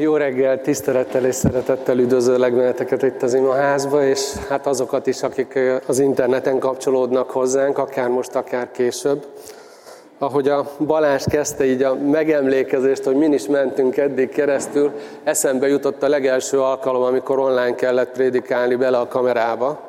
[0.00, 5.58] Jó reggel, tisztelettel és szeretettel üdvözöllek benneteket itt az imaházba, és hát azokat is, akik
[5.86, 9.26] az interneten kapcsolódnak hozzánk, akár most, akár később.
[10.18, 14.92] Ahogy a Balázs kezdte így a megemlékezést, hogy min is mentünk eddig keresztül,
[15.24, 19.87] eszembe jutott a legelső alkalom, amikor online kellett prédikálni bele a kamerába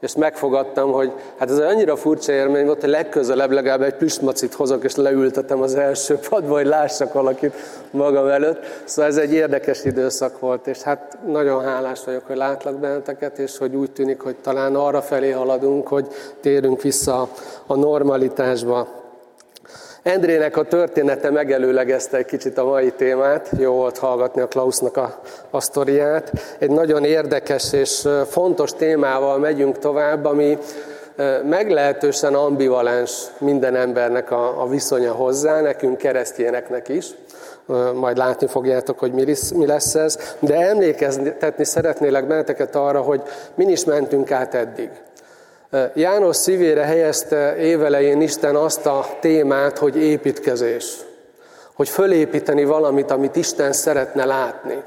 [0.00, 4.84] és megfogadtam, hogy hát ez annyira furcsa élmény volt, hogy legközelebb legalább egy plüsmacit hozok,
[4.84, 7.54] és leültetem az első padba, hogy lássak valakit
[7.90, 8.64] magam előtt.
[8.84, 13.58] Szóval ez egy érdekes időszak volt, és hát nagyon hálás vagyok, hogy látlak benneteket, és
[13.58, 16.06] hogy úgy tűnik, hogy talán arra felé haladunk, hogy
[16.40, 17.28] térünk vissza
[17.66, 18.99] a normalitásba.
[20.02, 25.20] Endrének a története megelőlegezte egy kicsit a mai témát, jó volt hallgatni a Klausnak a,
[25.50, 26.32] a sztoriát.
[26.58, 30.58] Egy nagyon érdekes és fontos témával megyünk tovább, ami
[31.48, 37.06] meglehetősen ambivalens minden embernek a, a viszonya hozzá, nekünk keresztjéneknek is.
[37.94, 40.18] Majd látni fogjátok, hogy mi lesz ez.
[40.38, 43.22] De emlékeztetni szeretnélek benneteket arra, hogy
[43.54, 44.90] min is mentünk át eddig.
[45.94, 50.96] János szívére helyezte évelején Isten azt a témát, hogy építkezés.
[51.74, 54.82] Hogy fölépíteni valamit, amit Isten szeretne látni.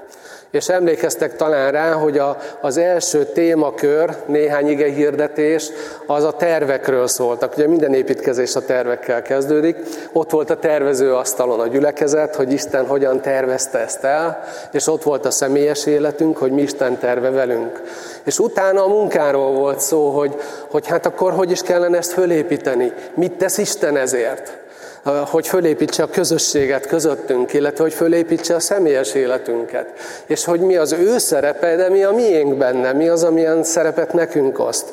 [0.54, 5.70] És emlékeztek talán rá, hogy a, az első témakör, néhány ige hirdetés,
[6.06, 7.54] az a tervekről szóltak.
[7.56, 9.78] Ugye minden építkezés a tervekkel kezdődik.
[10.12, 15.04] Ott volt a tervező asztalon a gyülekezet, hogy Isten hogyan tervezte ezt el, és ott
[15.04, 17.82] volt a személyes életünk, hogy mi Isten terve velünk.
[18.24, 20.36] És utána a munkáról volt szó, hogy,
[20.70, 24.63] hogy hát akkor hogy is kellene ezt fölépíteni, mit tesz Isten ezért
[25.04, 29.88] hogy fölépítse a közösséget közöttünk, illetve hogy fölépítse a személyes életünket.
[30.26, 34.14] És hogy mi az ő szerepe, de mi a miénk benne, mi az, amilyen szerepet
[34.14, 34.86] nekünk oszt.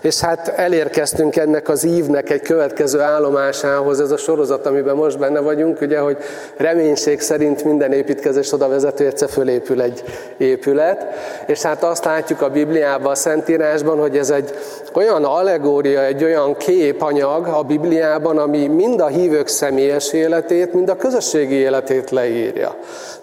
[0.00, 5.40] És hát elérkeztünk ennek az ívnek egy következő állomásához, ez a sorozat, amiben most benne
[5.40, 6.16] vagyunk, ugye, hogy
[6.56, 10.02] reménység szerint minden építkezés oda vezető, egyszer fölépül egy
[10.36, 11.06] épület.
[11.46, 14.54] És hát azt látjuk a Bibliában, a Szentírásban, hogy ez egy
[14.92, 20.96] olyan allegória, egy olyan képanyag a Bibliában, ami mind a hívők személyes életét, mind a
[20.96, 22.74] közösségi életét leírja.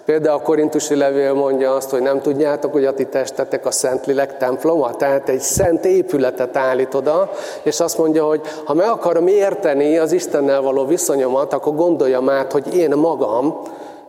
[0.04, 4.36] Például a korintusi levél mondja azt, hogy nem tudjátok, hogy a ti testetek a Szentlélek
[4.36, 7.30] temploma, tehát egy szent épületet állít oda,
[7.62, 12.52] és azt mondja, hogy ha meg akarom érteni az Istennel való viszonyomat, akkor gondoljam át,
[12.52, 13.62] hogy én magam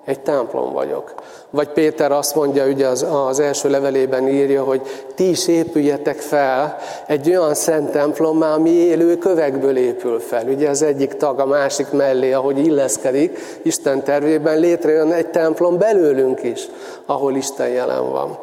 [0.05, 1.13] egy templom vagyok.
[1.49, 4.81] Vagy Péter azt mondja, ugye az, az első levelében írja, hogy
[5.16, 6.77] ti is épüljetek fel
[7.07, 10.47] egy olyan szent templommá, ami élő kövekből épül fel.
[10.47, 16.43] Ugye az egyik tag a másik mellé, ahogy illeszkedik, Isten tervében létrejön egy templom belőlünk
[16.43, 16.67] is,
[17.05, 18.39] ahol Isten jelen van.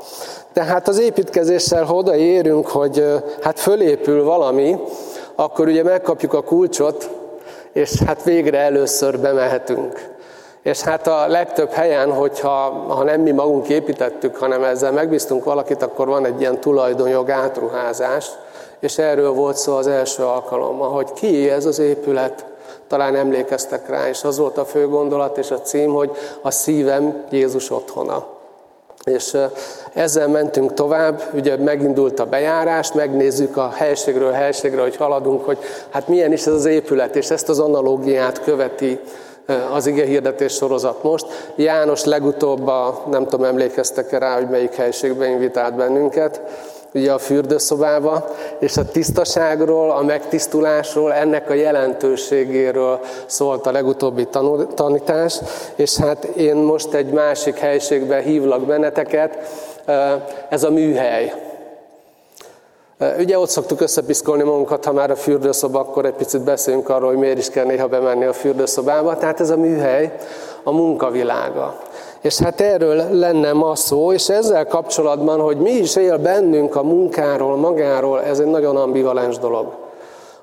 [0.53, 3.05] Tehát az építkezéssel, ha odaérünk, hogy
[3.41, 4.77] hát fölépül valami,
[5.35, 7.11] akkor ugye megkapjuk a kulcsot,
[7.73, 10.12] és hát végre először bemehetünk.
[10.63, 15.83] És hát a legtöbb helyen, hogyha ha nem mi magunk építettük, hanem ezzel megbíztunk valakit,
[15.83, 18.31] akkor van egy ilyen tulajdonjog átruházás,
[18.81, 22.45] és erről volt szó az első alkalommal, hogy ki ez az épület,
[22.89, 26.11] talán emlékeztek rá, és az volt a fő gondolat és a cím, hogy
[26.43, 28.27] a szívem Jézus otthona.
[29.05, 29.37] És
[29.93, 35.59] ezzel mentünk tovább, ugye megindult a bejárás, megnézzük a helységről helységre, hogy haladunk, hogy
[35.91, 39.01] hát milyen is ez az épület, és ezt az analógiát követi
[39.73, 41.53] az ige hirdetés sorozat most.
[41.57, 46.41] János legutóbb, a, nem tudom, emlékeztek-e rá, hogy melyik helységbe invitált bennünket,
[46.95, 54.29] ugye a fürdőszobába, és a tisztaságról, a megtisztulásról, ennek a jelentőségéről szólt a legutóbbi
[54.75, 55.41] tanítás,
[55.75, 59.39] és hát én most egy másik helységbe hívlak benneteket,
[60.49, 61.52] ez a műhely.
[63.19, 67.19] Ugye ott szoktuk összepiszkolni magunkat, ha már a fürdőszoba, akkor egy picit beszéljünk arról, hogy
[67.19, 69.17] miért is kell néha bemenni a fürdőszobába.
[69.17, 70.17] Tehát ez a műhely,
[70.63, 71.79] a munkavilága.
[72.21, 76.83] És hát erről lenne ma szó, és ezzel kapcsolatban, hogy mi is él bennünk a
[76.83, 79.67] munkáról, magáról, ez egy nagyon ambivalens dolog.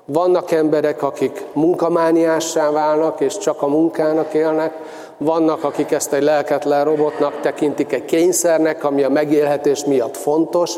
[0.04, 4.72] Vannak emberek, akik munkamániássá válnak, és csak a munkának élnek,
[5.20, 10.74] vannak, akik ezt egy lelketlen robotnak tekintik, egy kényszernek, ami a megélhetés miatt fontos,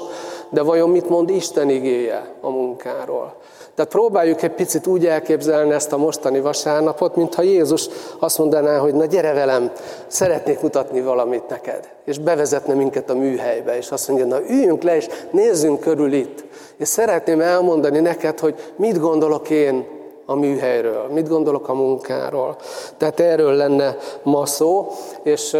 [0.50, 3.34] de vajon mit mond Isten igéje a munkáról?
[3.74, 8.94] Tehát próbáljuk egy picit úgy elképzelni ezt a mostani vasárnapot, mintha Jézus azt mondaná, hogy
[8.94, 9.72] na gyere velem,
[10.06, 11.88] szeretnék mutatni valamit neked.
[12.04, 16.44] És bevezetne minket a műhelybe, és azt mondja, na üljünk le, és nézzünk körül itt.
[16.76, 19.86] És szeretném elmondani neked, hogy mit gondolok én
[20.32, 22.56] a műhelyről, mit gondolok a munkáról.
[22.96, 24.88] Tehát erről lenne ma szó,
[25.22, 25.56] és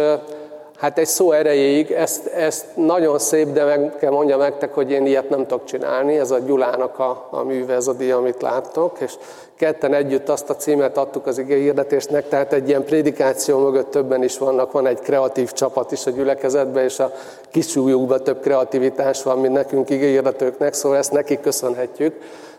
[0.83, 5.05] Hát egy szó erejéig, ezt, ezt nagyon szép, de meg kell mondjam nektek, hogy én
[5.05, 6.17] ilyet nem tudok csinálni.
[6.17, 9.13] Ez a Gyulának a, a műve, ez a dia, amit láttok, és
[9.55, 14.23] ketten együtt azt a címet adtuk az ige hirdetésnek, tehát egy ilyen prédikáció mögött többen
[14.23, 17.11] is vannak, van egy kreatív csapat is a gyülekezetben, és a
[17.51, 20.33] kisújukban több kreativitás van, mint nekünk ige
[20.71, 22.15] szóval ezt nekik köszönhetjük.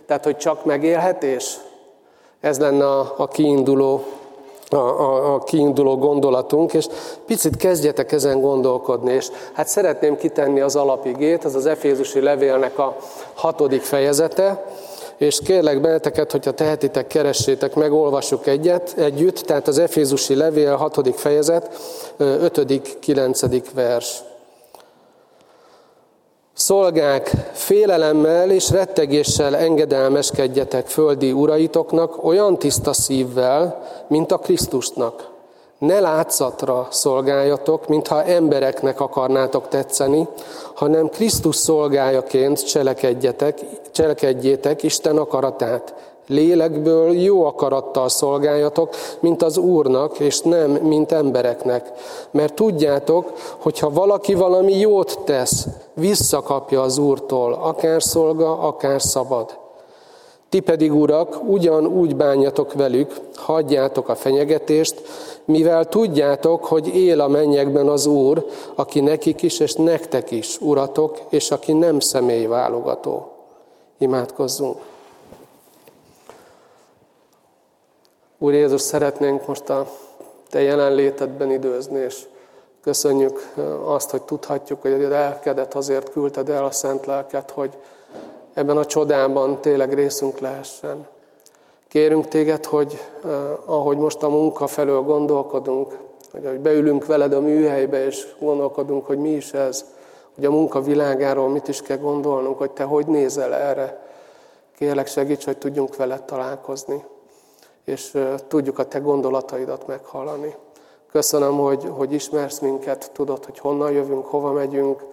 [0.06, 1.56] Tehát, hogy csak megélhetés,
[2.44, 4.04] ez lenne a, a kiinduló
[4.70, 6.86] a, a, a kiinduló gondolatunk, és
[7.26, 12.96] picit kezdjetek ezen gondolkodni, és hát szeretném kitenni az alapigét, ez az Efézusi levélnek a
[13.34, 14.64] hatodik fejezete,
[15.16, 21.14] és kérlek benneteket, hogyha tehetitek, keressétek meg, olvassuk egyet, együtt, tehát az Efézusi levél hatodik
[21.14, 21.70] fejezet,
[22.16, 24.22] ötödik, kilencedik vers.
[26.64, 35.30] Szolgák, félelemmel és rettegéssel engedelmeskedjetek földi uraitoknak olyan tiszta szívvel, mint a Krisztusnak.
[35.78, 40.28] Ne látszatra szolgáljatok, mintha embereknek akarnátok tetszeni,
[40.74, 43.58] hanem Krisztus szolgájaként cselekedjetek,
[43.92, 46.13] cselekedjétek Isten akaratát.
[46.26, 51.92] Lélekből jó akarattal szolgáljatok, mint az Úrnak, és nem, mint embereknek.
[52.30, 59.58] Mert tudjátok, hogy ha valaki valami jót tesz, visszakapja az Úrtól, akár szolga, akár szabad.
[60.48, 65.02] Ti pedig, urak, ugyanúgy bánjatok velük, hagyjátok a fenyegetést,
[65.44, 71.18] mivel tudjátok, hogy él a mennyekben az Úr, aki nekik is és nektek is uratok,
[71.28, 73.28] és aki nem személyválogató.
[73.98, 74.93] Imádkozzunk!
[78.44, 79.86] Úr Jézus, szeretnénk most a
[80.50, 82.24] Te jelenlétedben időzni, és
[82.82, 83.52] köszönjük
[83.84, 87.70] azt, hogy tudhatjuk, hogy a lelkedet azért küldted el a szent lelket, hogy
[88.54, 91.06] ebben a csodában tényleg részünk lehessen.
[91.88, 93.00] Kérünk téged, hogy
[93.64, 95.98] ahogy most a munka felől gondolkodunk,
[96.32, 99.84] hogy ahogy beülünk veled a műhelybe, és gondolkodunk, hogy mi is ez,
[100.34, 104.06] hogy a munka világáról mit is kell gondolnunk, hogy te hogy nézel erre.
[104.78, 107.04] Kérlek segíts, hogy tudjunk veled találkozni
[107.84, 110.54] és tudjuk a te gondolataidat meghallani.
[111.10, 115.04] Köszönöm, hogy, hogy ismersz minket, tudod, hogy honnan jövünk, hova megyünk,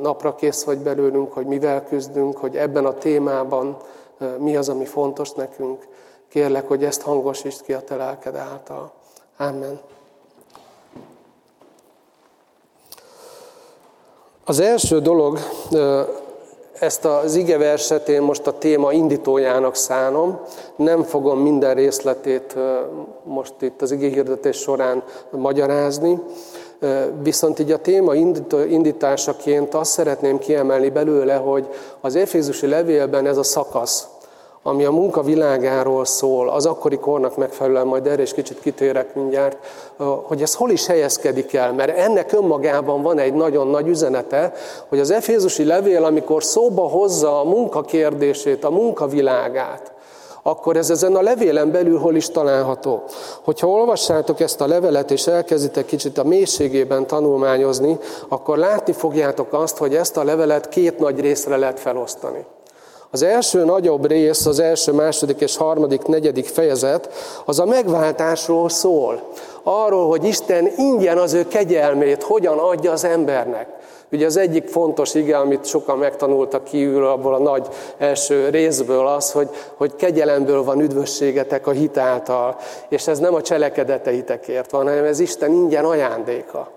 [0.00, 3.76] napra kész vagy belőlünk, hogy mivel küzdünk, hogy ebben a témában
[4.38, 5.86] mi az, ami fontos nekünk.
[6.28, 8.92] Kérlek, hogy ezt hangosítsd ki a te lelked által.
[9.36, 9.80] Amen.
[14.44, 15.38] Az első dolog,
[16.78, 20.40] ezt az igeverset én most a téma indítójának szánom.
[20.76, 22.56] Nem fogom minden részletét
[23.24, 26.22] most itt az igehirdetés során magyarázni,
[27.22, 28.14] viszont így a téma
[28.68, 31.68] indításaként azt szeretném kiemelni belőle, hogy
[32.00, 34.08] az Efézusi levélben ez a szakasz,
[34.66, 39.56] ami a munka világáról szól, az akkori kornak megfelelően, majd erre is kicsit kitérek mindjárt,
[40.22, 44.52] hogy ez hol is helyezkedik el, mert ennek önmagában van egy nagyon nagy üzenete,
[44.88, 49.92] hogy az Efézusi levél, amikor szóba hozza a munka kérdését, a munkavilágát,
[50.42, 53.02] akkor ez ezen a levélen belül hol is található.
[53.42, 59.76] Hogyha olvassátok ezt a levelet, és elkezditek kicsit a mélységében tanulmányozni, akkor látni fogjátok azt,
[59.76, 62.44] hogy ezt a levelet két nagy részre lehet felosztani.
[63.14, 67.08] Az első nagyobb rész, az első, második és harmadik, negyedik fejezet,
[67.44, 69.20] az a megváltásról szól.
[69.62, 73.68] Arról, hogy Isten ingyen az ő kegyelmét hogyan adja az embernek.
[74.12, 77.66] Ugye az egyik fontos ige, amit sokan megtanultak kívül abból a nagy
[77.98, 82.56] első részből az, hogy, hogy kegyelemből van üdvösségetek a hit által.
[82.88, 86.73] És ez nem a cselekedeteitekért van, hanem ez Isten ingyen ajándéka.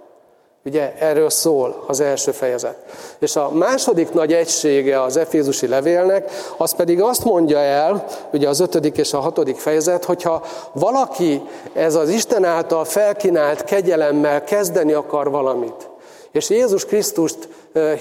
[0.68, 2.76] Ugye erről szól az első fejezet.
[3.20, 8.60] És a második nagy egysége az Efézusi levélnek, az pedig azt mondja el, ugye az
[8.60, 11.42] ötödik és a hatodik fejezet, hogyha valaki
[11.74, 15.90] ez az Isten által felkínált kegyelemmel kezdeni akar valamit,
[16.32, 17.48] és Jézus Krisztust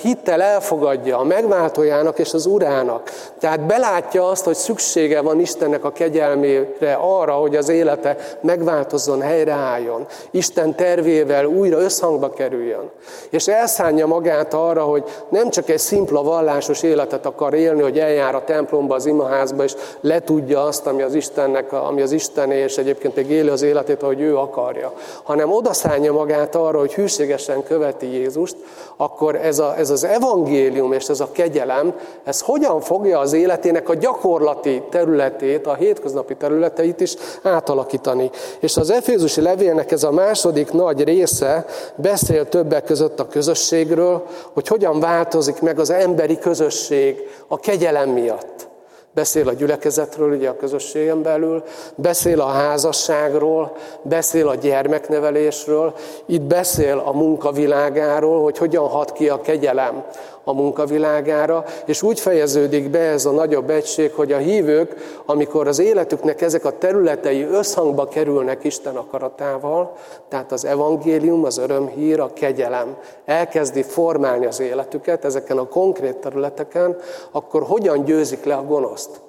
[0.02, 3.11] hittel elfogadja a megváltójának és az urának.
[3.38, 10.06] Tehát belátja azt, hogy szüksége van Istennek a kegyelmére arra, hogy az élete megváltozzon, helyreálljon.
[10.30, 12.90] Isten tervével újra összhangba kerüljön.
[13.30, 18.35] És elszánja magát arra, hogy nem csak egy szimpla vallásos életet akar élni, hogy eljár
[18.35, 23.16] a templomba, az imaházba, és letudja azt, ami az Istennek, ami az Istené, és egyébként
[23.16, 24.92] még éli az életét, ahogy ő akarja,
[25.23, 28.56] hanem odaszánja magát arra, hogy hűségesen követi Jézust,
[28.96, 31.94] akkor ez, a, ez az evangélium és ez a kegyelem,
[32.25, 38.30] ez hogyan fogja az életének a gyakorlati területét, a hétköznapi területeit is átalakítani.
[38.60, 44.68] És az Efézusi levélnek ez a második nagy része beszél többek között a közösségről, hogy
[44.68, 48.75] hogyan változik meg az emberi közösség a kegyelem miatt.
[49.16, 51.62] Beszél a gyülekezetről, ugye a közösségen belül,
[51.94, 55.94] beszél a házasságról, beszél a gyermeknevelésről,
[56.26, 60.04] itt beszél a munkavilágáról, hogy hogyan hat ki a kegyelem
[60.49, 65.79] a munkavilágára, és úgy fejeződik be ez a nagyobb egység, hogy a hívők, amikor az
[65.79, 69.97] életüknek ezek a területei összhangba kerülnek Isten akaratával,
[70.29, 76.97] tehát az evangélium, az örömhír, a kegyelem elkezdi formálni az életüket ezeken a konkrét területeken,
[77.31, 79.25] akkor hogyan győzik le a gonoszt?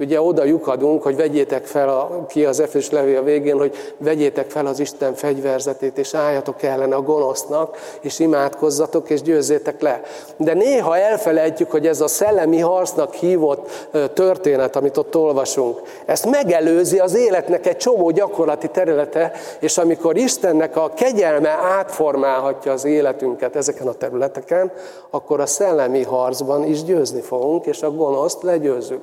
[0.00, 4.66] Ugye oda lyukadunk, hogy vegyétek fel, a, ki az Efes levél végén, hogy vegyétek fel
[4.66, 10.02] az Isten fegyverzetét, és álljatok ellene a gonosznak, és imádkozzatok, és győzzétek le.
[10.36, 16.98] De néha elfelejtjük, hogy ez a szellemi harcnak hívott történet, amit ott olvasunk, ezt megelőzi
[16.98, 23.86] az életnek egy csomó gyakorlati területe, és amikor Istennek a kegyelme átformálhatja az életünket ezeken
[23.86, 24.72] a területeken,
[25.10, 29.00] akkor a szellemi harcban is győzni fogunk, és a gonoszt legyőzzük.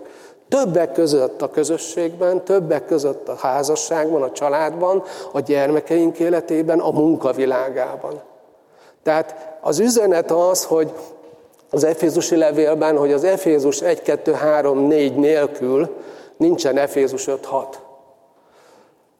[0.50, 8.22] Többek között a közösségben, többek között a házasságban, a családban, a gyermekeink életében, a munkavilágában.
[9.04, 10.92] Tehát az üzenet az, hogy
[11.70, 15.90] az Efézusi levélben, hogy az Efézus 1, 2, 3, 4 nélkül
[16.38, 17.80] nincsen Efézus 5, 6.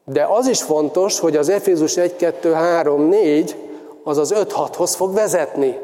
[0.04, 3.56] De az is fontos, hogy az Efézus 1, 2, 3, 4
[4.04, 5.80] az az 5-6-hoz fog vezetni.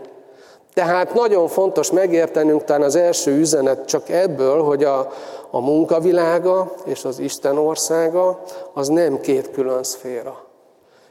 [0.74, 5.12] Tehát nagyon fontos megértenünk talán az első üzenet csak ebből, hogy a,
[5.50, 10.36] a munkavilága és az Isten országa az nem két külön szféra.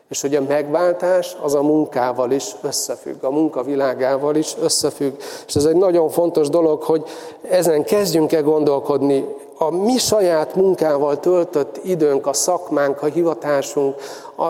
[0.09, 5.13] És hogy a megváltás az a munkával is összefügg, a munkavilágával is összefügg.
[5.47, 7.03] És ez egy nagyon fontos dolog, hogy
[7.49, 9.25] ezen kezdjünk el gondolkodni.
[9.57, 13.95] A mi saját munkával töltött időnk, a szakmánk, a hivatásunk,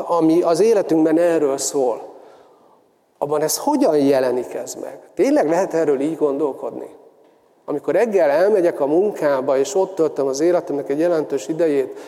[0.07, 2.10] ami az életünkben erről szól
[3.21, 4.99] abban ez hogyan jelenik ez meg?
[5.15, 6.89] Tényleg lehet erről így gondolkodni?
[7.65, 11.99] Amikor reggel elmegyek a munkába, és ott töltöm az életemnek egy jelentős idejét,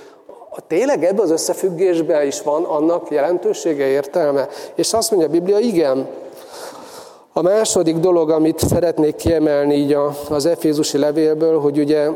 [0.67, 4.48] tényleg ebben az összefüggésben is van annak jelentősége, értelme?
[4.75, 6.08] És azt mondja a Biblia, igen.
[7.34, 9.98] A második dolog, amit szeretnék kiemelni így
[10.29, 12.10] az Efézusi levélből, hogy ugye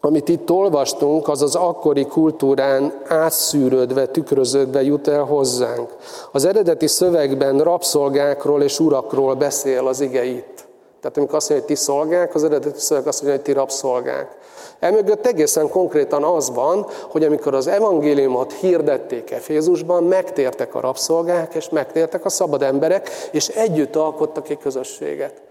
[0.00, 5.96] amit itt olvastunk, az az akkori kultúrán átszűrődve, tükröződve jut el hozzánk.
[6.32, 10.66] Az eredeti szövegben rabszolgákról és urakról beszél az ige itt.
[11.00, 14.36] Tehát amikor azt mondja, hogy ti szolgák, az eredeti szöveg azt mondja, hogy ti rabszolgák.
[14.78, 21.68] Emögött egészen konkrétan az van, hogy amikor az evangéliumot hirdették Efézusban, megtértek a rabszolgák, és
[21.68, 25.47] megtértek a szabad emberek, és együtt alkottak egy közösséget.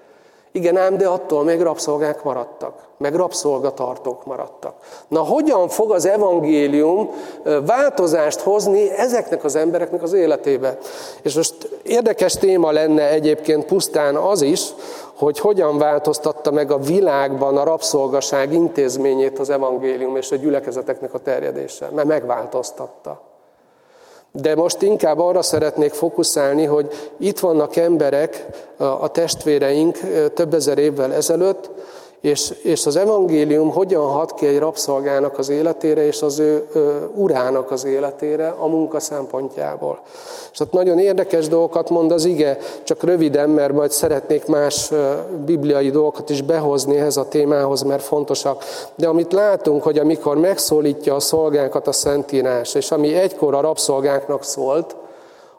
[0.57, 4.73] Igen ám, de attól még rabszolgák maradtak, meg rabszolgatartók maradtak.
[5.07, 7.09] Na hogyan fog az evangélium
[7.65, 10.77] változást hozni ezeknek az embereknek az életébe?
[11.21, 14.61] És most érdekes téma lenne egyébként pusztán az is,
[15.15, 21.19] hogy hogyan változtatta meg a világban a rabszolgaság intézményét az evangélium és a gyülekezeteknek a
[21.19, 23.26] terjedése, mert megváltoztatta.
[24.31, 28.45] De most inkább arra szeretnék fókuszálni, hogy itt vannak emberek,
[28.77, 29.97] a testvéreink
[30.33, 31.69] több ezer évvel ezelőtt,
[32.21, 37.09] és, és az evangélium hogyan hat ki egy rabszolgának az életére, és az ő, ő
[37.15, 39.99] urának az életére a munka szempontjából.
[40.51, 44.91] És ott nagyon érdekes dolgokat mond az ige, csak röviden, mert majd szeretnék más
[45.45, 48.63] bibliai dolgokat is behozni ehhez a témához, mert fontosak.
[48.95, 54.43] De amit látunk, hogy amikor megszólítja a szolgánkat a Szentírás, és ami egykor a rabszolgáknak
[54.43, 54.95] szólt,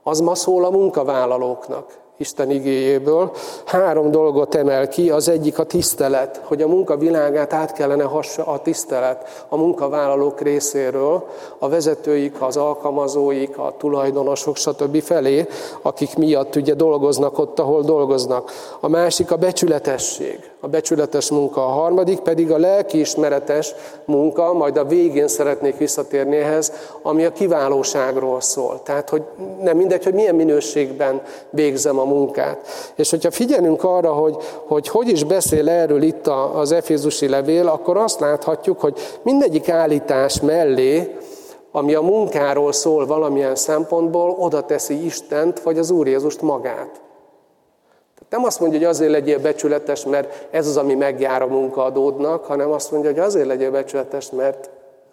[0.02, 2.06] az ma szól a munkavállalóknak.
[2.20, 3.32] Isten igéjéből.
[3.64, 8.46] Három dolgot emel ki, az egyik a tisztelet, hogy a munka világát át kellene hassa
[8.46, 11.26] a tisztelet a munkavállalók részéről,
[11.58, 15.02] a vezetőik, az alkalmazóik, a tulajdonosok, stb.
[15.02, 15.46] felé,
[15.82, 18.50] akik miatt ugye dolgoznak ott, ahol dolgoznak.
[18.80, 21.66] A másik a becsületesség, a becsületes munka.
[21.66, 23.74] A harmadik pedig a lelkiismeretes
[24.04, 26.72] munka, majd a végén szeretnék visszatérni ehhez,
[27.02, 28.80] ami a kiválóságról szól.
[28.82, 29.22] Tehát, hogy
[29.62, 32.66] nem mindegy, hogy milyen minőségben végzem a munkát.
[32.94, 34.36] És hogyha figyelünk arra, hogy,
[34.66, 40.40] hogy hogy is beszél erről itt az Efézusi levél, akkor azt láthatjuk, hogy mindegyik állítás
[40.40, 41.16] mellé,
[41.72, 47.00] ami a munkáról szól valamilyen szempontból, oda teszi Istent, vagy az Úr Jézust magát.
[48.30, 52.70] Nem azt mondja, hogy azért legyél becsületes, mert ez az, ami megjár a munkaadódnak, hanem
[52.70, 54.70] azt mondja, hogy azért legyél becsületes, mert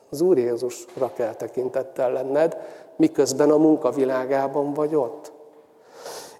[0.09, 2.57] az Úr Jézusra kell tekintettel lenned,
[2.95, 5.31] miközben a munkavilágában vagy ott.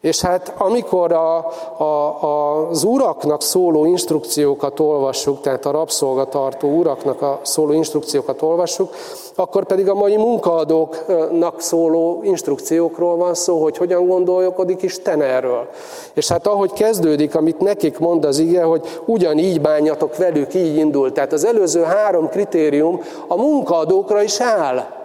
[0.06, 1.38] És hát amikor a,
[1.78, 2.22] a,
[2.70, 8.94] az uraknak szóló instrukciókat olvassuk, tehát a rabszolgatartó uraknak a szóló instrukciókat olvassuk,
[9.36, 15.68] akkor pedig a mai munkaadóknak szóló instrukciókról van szó, hogy hogyan gondolkodik Isten erről.
[16.14, 21.12] És hát ahogy kezdődik, amit nekik mond az ige, hogy ugyanígy bánjatok velük, így indul.
[21.12, 25.05] Tehát az előző három kritérium a munkaadókra is áll.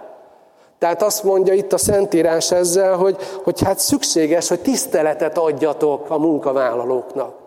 [0.81, 6.17] Tehát azt mondja itt a Szentírás ezzel, hogy, hogy hát szükséges, hogy tiszteletet adjatok a
[6.17, 7.40] munkavállalóknak.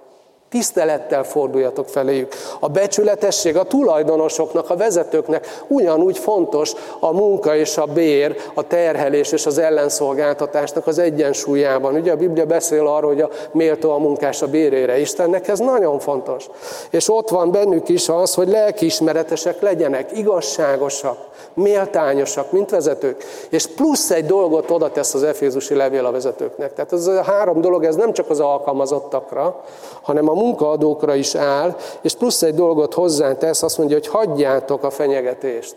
[0.55, 2.33] Tisztelettel forduljatok feléjük.
[2.61, 9.33] A becsületesség a tulajdonosoknak, a vezetőknek ugyanúgy fontos a munka és a bér, a terhelés
[9.33, 11.95] és az ellenszolgáltatásnak az egyensúlyában.
[11.95, 14.99] Ugye a Biblia beszél arról, hogy a méltó a munkás a bérére.
[14.99, 16.47] Istennek ez nagyon fontos.
[16.91, 21.19] És ott van bennük is az, hogy lelkiismeretesek legyenek, igazságosak,
[21.55, 23.25] méltányosak, mint vezetők.
[23.49, 26.75] És plusz egy dolgot oda tesz az Efézusi levél a vezetőknek.
[26.75, 29.65] Tehát ez a három dolog, ez nem csak az alkalmazottakra,
[30.03, 34.91] hanem a munkaadókra is áll, és plusz egy dolgot hozzátesz, azt mondja, hogy hagyjátok a
[34.91, 35.77] fenyegetést.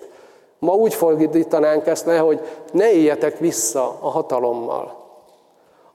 [0.59, 2.39] Ma úgy fordítanánk ezt le, hogy
[2.71, 5.05] ne éljetek vissza a hatalommal.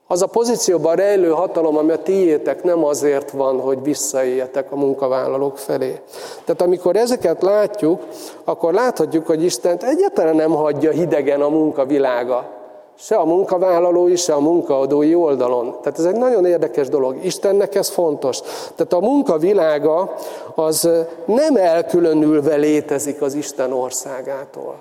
[0.07, 5.59] Az a pozícióban rejlő hatalom, ami a tiétek, nem azért van, hogy visszaéljetek a munkavállalók
[5.59, 6.01] felé.
[6.45, 8.03] Tehát amikor ezeket látjuk,
[8.45, 12.62] akkor láthatjuk, hogy Istent egyáltalán nem hagyja hidegen a munkavilága.
[13.03, 15.77] Se a munkavállalói, se a munkaadói oldalon.
[15.83, 17.25] Tehát ez egy nagyon érdekes dolog.
[17.25, 18.41] Istennek ez fontos.
[18.75, 20.15] Tehát a munkavilága
[20.55, 20.89] az
[21.25, 24.75] nem elkülönülve létezik az Isten országától.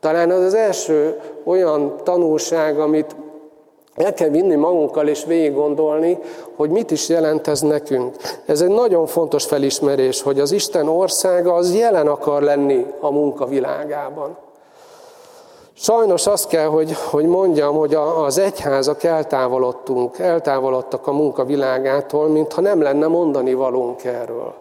[0.00, 3.16] Talán az az első olyan tanulság, amit
[3.94, 6.18] el kell vinni magunkkal és végig gondolni,
[6.56, 8.16] hogy mit is jelent ez nekünk.
[8.46, 14.36] Ez egy nagyon fontos felismerés, hogy az Isten országa az jelen akar lenni a munkavilágában.
[15.76, 22.82] Sajnos azt kell, hogy, hogy mondjam, hogy az egyházak eltávolodtunk, eltávolodtak a munkavilágától, mintha nem
[22.82, 24.54] lenne mondani valónk erről.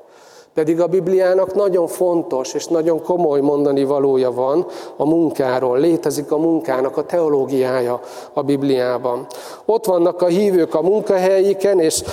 [0.53, 4.65] Pedig a Bibliának nagyon fontos és nagyon komoly mondani valója van
[4.95, 5.77] a munkáról.
[5.77, 7.99] Létezik a munkának a teológiája
[8.33, 9.25] a Bibliában.
[9.65, 12.03] Ott vannak a hívők a munkahelyiken, és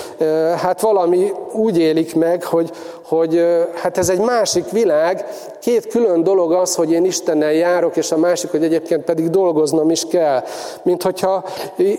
[0.57, 2.71] hát valami úgy élik meg, hogy,
[3.11, 5.25] hogy hát ez egy másik világ,
[5.59, 9.89] két külön dolog az, hogy én Istennel járok, és a másik, hogy egyébként pedig dolgoznom
[9.89, 10.43] is kell.
[10.83, 11.45] Mint hogyha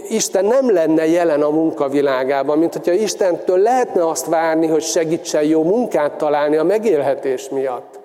[0.08, 5.62] Isten nem lenne jelen a munkavilágában, mint hogyha Istentől lehetne azt várni, hogy segítsen jó
[5.62, 8.01] munkát találni a megélhetés miatt.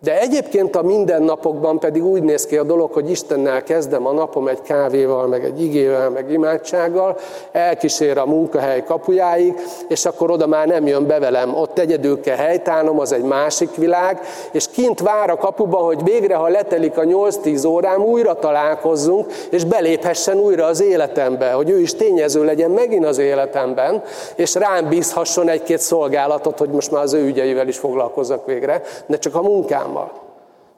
[0.00, 4.48] De egyébként a mindennapokban pedig úgy néz ki a dolog, hogy Istennel kezdem a napom
[4.48, 7.16] egy kávéval, meg egy igével, meg imádsággal,
[7.52, 9.54] elkísér a munkahely kapujáig,
[9.88, 11.54] és akkor oda már nem jön be velem.
[11.54, 14.20] Ott egyedül kell helytállnom, az egy másik világ,
[14.52, 19.64] és kint vár a kapuba, hogy végre, ha letelik a 8-10 órám, újra találkozzunk, és
[19.64, 24.02] beléphessen újra az életembe, hogy ő is tényező legyen megint az életemben,
[24.34, 29.18] és rám bízhasson egy-két szolgálatot, hogy most már az ő ügyeivel is foglalkozzak végre, de
[29.18, 30.26] csak a munkám munkámmal.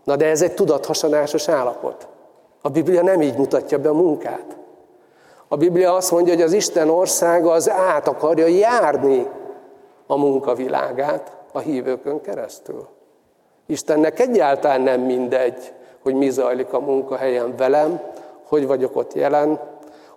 [0.04, 2.08] Na de ez egy tudathasanásos állapot.
[2.62, 4.56] A Biblia nem így mutatja be a munkát.
[5.48, 9.26] A Biblia azt mondja, hogy az Isten országa az át akarja járni
[10.06, 12.86] a munkavilágát a hívőkön keresztül.
[13.66, 18.00] Istennek egyáltalán nem mindegy, hogy mi zajlik a munkahelyen velem,
[18.48, 19.60] hogy vagyok ott jelen,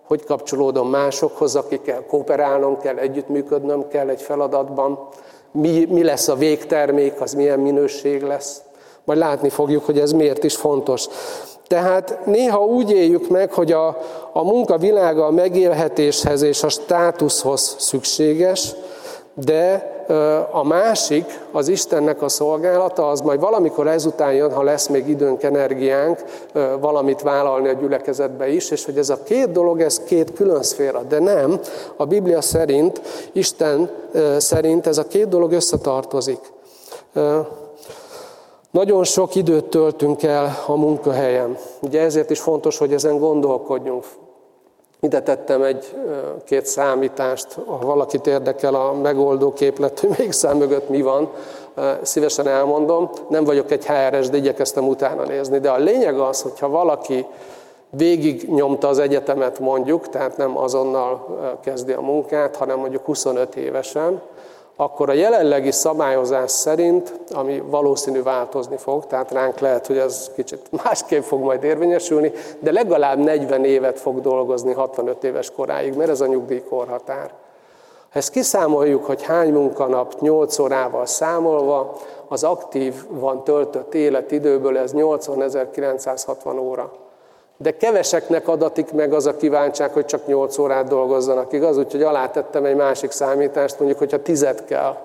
[0.06, 5.08] hogy kapcsolódom másokhoz, akikkel kooperálnom kell, együttműködnöm kell egy feladatban,
[5.50, 8.62] mi, mi lesz a végtermék, az milyen minőség lesz.
[9.04, 11.06] Majd látni fogjuk, hogy ez miért is fontos.
[11.66, 13.86] Tehát néha úgy éljük meg, hogy a,
[14.32, 18.74] a munka világa a megélhetéshez és a státuszhoz szükséges,
[19.34, 19.92] de
[20.50, 25.42] a másik, az Istennek a szolgálata, az majd valamikor ezután jön, ha lesz még időnk,
[25.42, 26.24] energiánk,
[26.80, 31.02] valamit vállalni a gyülekezetbe is, és hogy ez a két dolog, ez két külön szféra.
[31.02, 31.60] De nem,
[31.96, 33.00] a Biblia szerint,
[33.32, 33.90] Isten
[34.38, 36.40] szerint ez a két dolog összetartozik.
[38.74, 41.56] Nagyon sok időt töltünk el a munkahelyen.
[41.80, 44.04] Ugye ezért is fontos, hogy ezen gondolkodjunk.
[45.00, 51.02] Ide tettem egy-két számítást, ha valakit érdekel a megoldó képlet, hogy még szám mögött mi
[51.02, 51.30] van,
[52.02, 53.10] szívesen elmondom.
[53.28, 55.58] Nem vagyok egy HRS, de igyekeztem utána nézni.
[55.58, 57.26] De a lényeg az, hogyha valaki
[57.90, 64.20] végig nyomta az egyetemet mondjuk, tehát nem azonnal kezdi a munkát, hanem mondjuk 25 évesen,
[64.76, 70.68] akkor a jelenlegi szabályozás szerint, ami valószínű változni fog, tehát ránk lehet, hogy ez kicsit
[70.84, 76.20] másképp fog majd érvényesülni, de legalább 40 évet fog dolgozni 65 éves koráig, mert ez
[76.20, 77.32] a nyugdíjkorhatár.
[78.10, 81.96] Ha ezt kiszámoljuk, hogy hány munkanap 8 órával számolva,
[82.28, 86.92] az aktív van töltött életidőből ez 80.960 óra.
[87.56, 91.78] De keveseknek adatik meg az a kíváncság, hogy csak 8 órát dolgozzanak, igaz?
[91.78, 94.96] Úgyhogy alátettem egy másik számítást, mondjuk, hogyha tizet kell,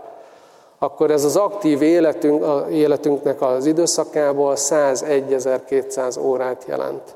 [0.79, 7.15] akkor ez az aktív életünk, a életünknek az időszakából 101.200 órát jelent.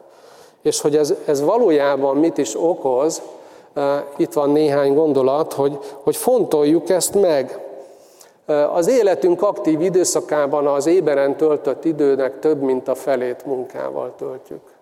[0.62, 3.22] És hogy ez, ez valójában mit is okoz,
[3.74, 7.60] eh, itt van néhány gondolat, hogy, hogy fontoljuk ezt meg.
[8.46, 14.73] Eh, az életünk aktív időszakában az éberen töltött időnek több, mint a felét munkával töltjük.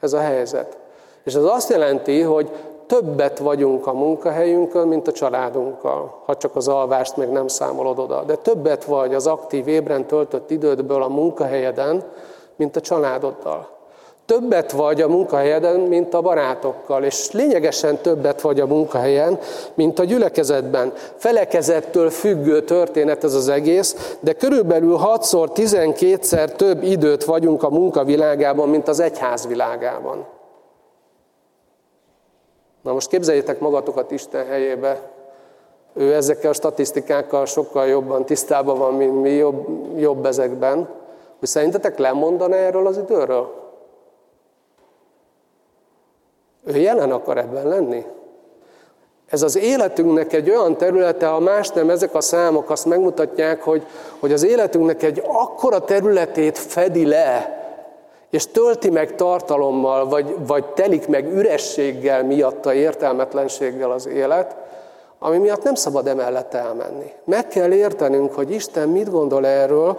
[0.00, 0.78] Ez a helyzet.
[1.24, 2.50] És ez azt jelenti, hogy
[2.86, 8.22] többet vagyunk a munkahelyünkön, mint a családunkkal, ha csak az alvást meg nem számolod oda.
[8.22, 12.04] De többet vagy az aktív ébren töltött idődből a munkahelyeden,
[12.56, 13.79] mint a családoddal.
[14.30, 19.38] Többet vagy a munkahelyeden, mint a barátokkal, és lényegesen többet vagy a munkahelyen,
[19.74, 20.92] mint a gyülekezetben.
[21.16, 28.68] Felekezettől függő történet ez az egész, de körülbelül 6-szor, 12-szer több időt vagyunk a munkavilágában,
[28.68, 30.26] mint az egyház világában.
[32.82, 35.00] Na most képzeljétek magatokat Isten helyébe.
[35.94, 39.66] Ő ezekkel a statisztikákkal sokkal jobban tisztában van, mint mi, jobb,
[39.98, 40.88] jobb ezekben.
[41.38, 43.60] Hogy szerintetek lemondaná erről az időről?
[46.64, 48.04] Ő jelen akar ebben lenni?
[49.30, 53.86] Ez az életünknek egy olyan területe, ha más nem, ezek a számok azt megmutatják, hogy,
[54.18, 57.58] hogy az életünknek egy akkora területét fedi le,
[58.30, 64.56] és tölti meg tartalommal, vagy, vagy telik meg ürességgel miatta, értelmetlenséggel az élet,
[65.18, 67.12] ami miatt nem szabad emellett elmenni.
[67.24, 69.98] Meg kell értenünk, hogy Isten mit gondol erről,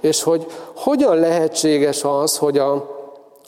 [0.00, 0.46] és hogy
[0.76, 2.99] hogyan lehetséges az, hogy a,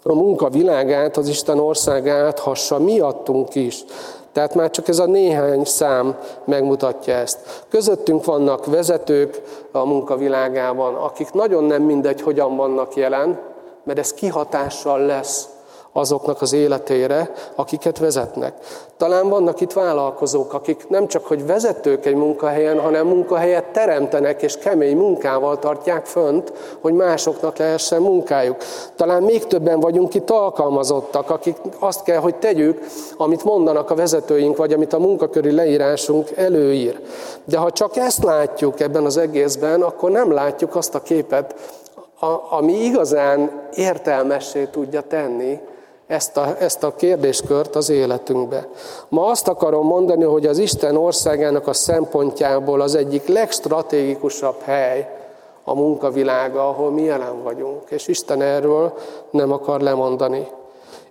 [0.03, 3.85] a munka világát, az Isten országát hassa miattunk is.
[4.33, 7.65] Tehát már csak ez a néhány szám megmutatja ezt.
[7.69, 13.41] Közöttünk vannak vezetők a munkavilágában, akik nagyon nem mindegy, hogyan vannak jelen,
[13.85, 15.49] mert ez kihatással lesz
[15.93, 18.55] azoknak az életére, akiket vezetnek.
[18.97, 24.59] Talán vannak itt vállalkozók, akik nem csak, hogy vezetők egy munkahelyen, hanem munkahelyet teremtenek, és
[24.59, 28.57] kemény munkával tartják fönt, hogy másoknak lehessen munkájuk.
[28.97, 34.57] Talán még többen vagyunk itt alkalmazottak, akik azt kell, hogy tegyük, amit mondanak a vezetőink,
[34.57, 37.01] vagy amit a munkaköri leírásunk előír.
[37.45, 41.55] De ha csak ezt látjuk ebben az egészben, akkor nem látjuk azt a képet,
[42.51, 45.61] ami igazán értelmessé tudja tenni
[46.07, 48.69] ezt a, ezt a kérdéskört az életünkbe.
[49.09, 55.17] Ma azt akarom mondani, hogy az Isten országának a szempontjából az egyik legstratégikusabb hely
[55.65, 57.91] a munkavilága, ahol mi jelen vagyunk.
[57.91, 58.95] És Isten erről
[59.31, 60.49] nem akar lemondani.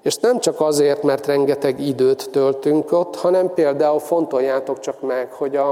[0.02, 5.56] És nem csak azért, mert rengeteg időt töltünk ott, hanem például fontoljátok csak meg, hogy
[5.56, 5.72] a,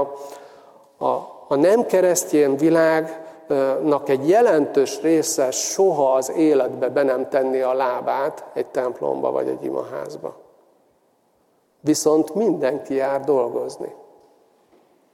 [0.98, 1.06] a,
[1.48, 3.19] a nem keresztény világ
[3.82, 9.48] nak egy jelentős része soha az életbe be nem tenni a lábát egy templomba vagy
[9.48, 10.36] egy imaházba.
[11.80, 13.94] Viszont mindenki jár dolgozni.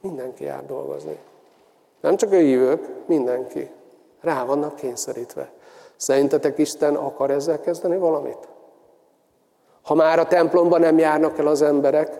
[0.01, 1.17] Mindenki jár dolgozni.
[2.01, 3.69] Nem csak a hívők, mindenki.
[4.21, 5.49] Rá vannak kényszerítve.
[5.95, 8.47] Szerintetek Isten akar ezzel kezdeni valamit?
[9.81, 12.19] Ha már a templomba nem járnak el az emberek,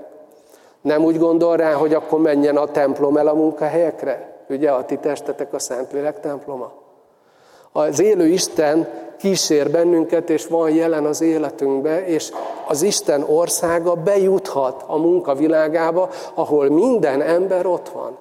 [0.81, 4.36] nem úgy gondol rá, hogy akkor menjen a templom el a munkahelyekre?
[4.49, 6.71] Ugye a ti testetek a Szentlélek temploma.
[7.71, 12.31] Az élő Isten kísér bennünket, és van jelen az életünkbe, és
[12.67, 18.17] az Isten országa bejuthat a munkavilágába, ahol minden ember ott van.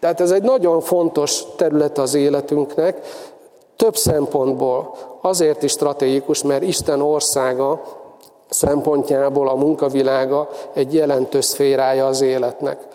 [0.00, 3.06] Tehát ez egy nagyon fontos terület az életünknek,
[3.76, 4.94] több szempontból.
[5.20, 7.82] Azért is stratégikus, mert Isten országa
[8.48, 12.86] szempontjából a munkavilága egy jelentős szférája az életnek.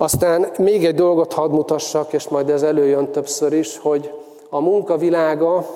[0.00, 4.12] Aztán még egy dolgot hadd mutassak, és majd ez előjön többször is, hogy
[4.50, 5.66] a munkavilága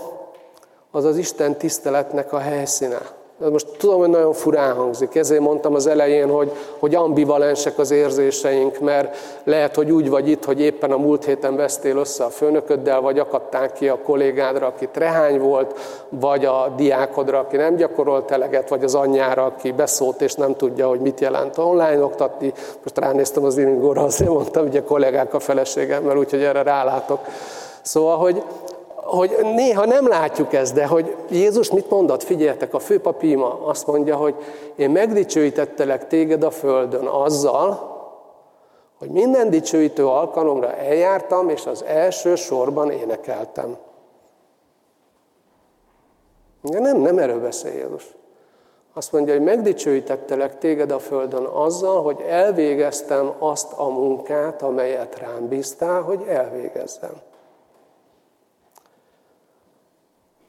[0.91, 3.01] az az Isten tiszteletnek a helyszíne.
[3.39, 8.79] Most tudom, hogy nagyon furán hangzik, ezért mondtam az elején, hogy, hogy ambivalensek az érzéseink,
[8.79, 13.01] mert lehet, hogy úgy vagy itt, hogy éppen a múlt héten vesztél össze a főnököddel,
[13.01, 18.69] vagy akadtál ki a kollégádra, aki trehány volt, vagy a diákodra, aki nem gyakorolt eleget,
[18.69, 22.53] vagy az anyjára, aki beszólt és nem tudja, hogy mit jelent online oktatni.
[22.83, 27.21] Most ránéztem az Iningóra, azért mondtam, ugye kollégák a feleségemmel, úgyhogy erre rálátok.
[27.83, 28.43] Szóval, hogy,
[29.17, 32.23] hogy néha nem látjuk ezt, de hogy Jézus mit mondott?
[32.23, 34.35] Figyeljetek, a főpapíma azt mondja, hogy
[34.77, 37.91] én megdicsőítettelek téged a földön azzal,
[38.99, 43.77] hogy minden dicsőítő alkalomra eljártam, és az első sorban énekeltem.
[46.63, 48.07] De nem, nem erről beszél Jézus.
[48.95, 55.49] Azt mondja, hogy megdicsőítettelek téged a földön azzal, hogy elvégeztem azt a munkát, amelyet rám
[55.49, 57.32] bíztál, hogy elvégezzem.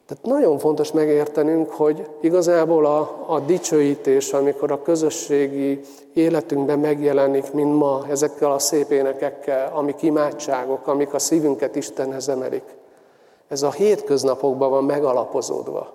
[0.08, 5.80] Tehát nagyon fontos megértenünk, hogy igazából a, a dicsőítés, amikor a közösségi
[6.13, 12.63] életünkben megjelenik, mint ma, ezekkel a szép énekekkel, amik imádságok, amik a szívünket Istenhez emelik,
[13.48, 15.92] ez a hétköznapokban van megalapozódva.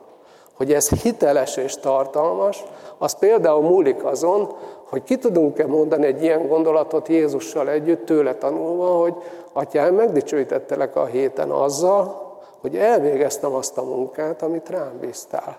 [0.56, 2.64] Hogy ez hiteles és tartalmas,
[2.98, 8.86] az például múlik azon, hogy ki tudunk-e mondani egy ilyen gondolatot Jézussal együtt, tőle tanulva,
[8.86, 9.14] hogy
[9.52, 12.27] Atyám, megdicsőítettelek a héten azzal,
[12.60, 15.58] hogy elvégeztem azt a munkát, amit rám bíztál.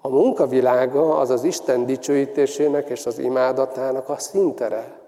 [0.00, 5.00] A munkavilága az az Isten dicsőítésének és az imádatának a szintere.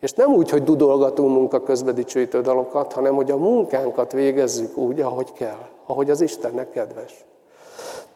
[0.00, 5.00] És nem úgy, hogy dudolgatunk munka közben dicsőítő dalokat, hanem hogy a munkánkat végezzük úgy,
[5.00, 7.24] ahogy kell, ahogy az Istennek kedves.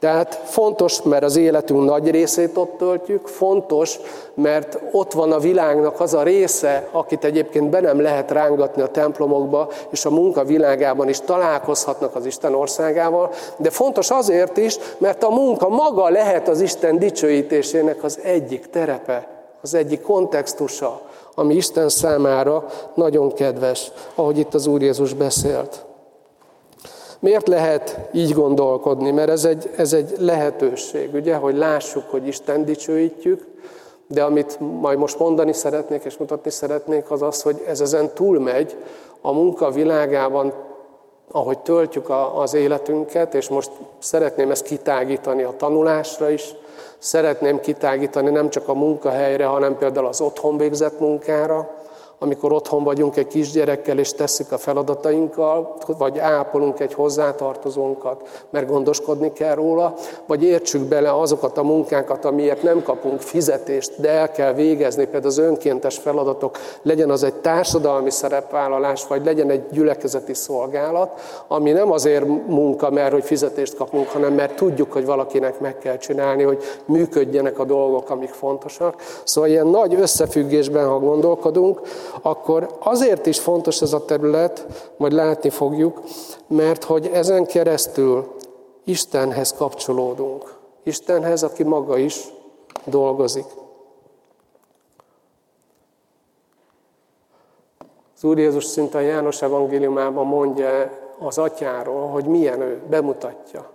[0.04, 3.98] Tehát fontos, mert az életünk nagy részét ott töltjük, fontos,
[4.34, 8.86] mert ott van a világnak az a része, akit egyébként be nem lehet rángatni a
[8.86, 15.22] templomokba, és a munka világában is találkozhatnak az Isten országával, de fontos azért is, mert
[15.22, 19.26] a munka maga lehet az Isten dicsőítésének az egyik terepe,
[19.62, 21.00] az egyik kontextusa,
[21.34, 25.84] ami Isten számára nagyon kedves, ahogy itt az Úr Jézus beszélt.
[27.24, 29.10] Miért lehet így gondolkodni?
[29.10, 33.46] Mert ez egy, ez egy lehetőség, ugye, hogy lássuk, hogy Isten dicsőítjük,
[34.06, 38.76] de amit majd most mondani szeretnék és mutatni szeretnék, az az, hogy ez ezen túlmegy
[39.20, 40.52] a munka világában,
[41.30, 46.54] ahogy töltjük a, az életünket, és most szeretném ezt kitágítani a tanulásra is,
[46.98, 51.83] szeretném kitágítani nem csak a munkahelyre, hanem például az otthon végzett munkára,
[52.18, 59.32] amikor otthon vagyunk egy kisgyerekkel, és tesszük a feladatainkkal, vagy ápolunk egy hozzátartozónkat, mert gondoskodni
[59.32, 59.94] kell róla,
[60.26, 65.26] vagy értsük bele azokat a munkákat, amiért nem kapunk fizetést, de el kell végezni, például
[65.26, 71.92] az önkéntes feladatok, legyen az egy társadalmi szerepvállalás, vagy legyen egy gyülekezeti szolgálat, ami nem
[71.92, 76.62] azért munka, mert hogy fizetést kapunk, hanem mert tudjuk, hogy valakinek meg kell csinálni, hogy
[76.84, 79.02] működjenek a dolgok, amik fontosak.
[79.24, 81.80] Szóval ilyen nagy összefüggésben, ha gondolkodunk,
[82.22, 86.00] akkor azért is fontos ez a terület, majd látni fogjuk,
[86.46, 88.36] mert hogy ezen keresztül
[88.84, 90.54] Istenhez kapcsolódunk.
[90.82, 92.24] Istenhez, aki maga is
[92.84, 93.46] dolgozik.
[98.16, 103.72] Az Úr Jézus szinte a János evangéliumában mondja az atyáról, hogy milyen ő, bemutatja.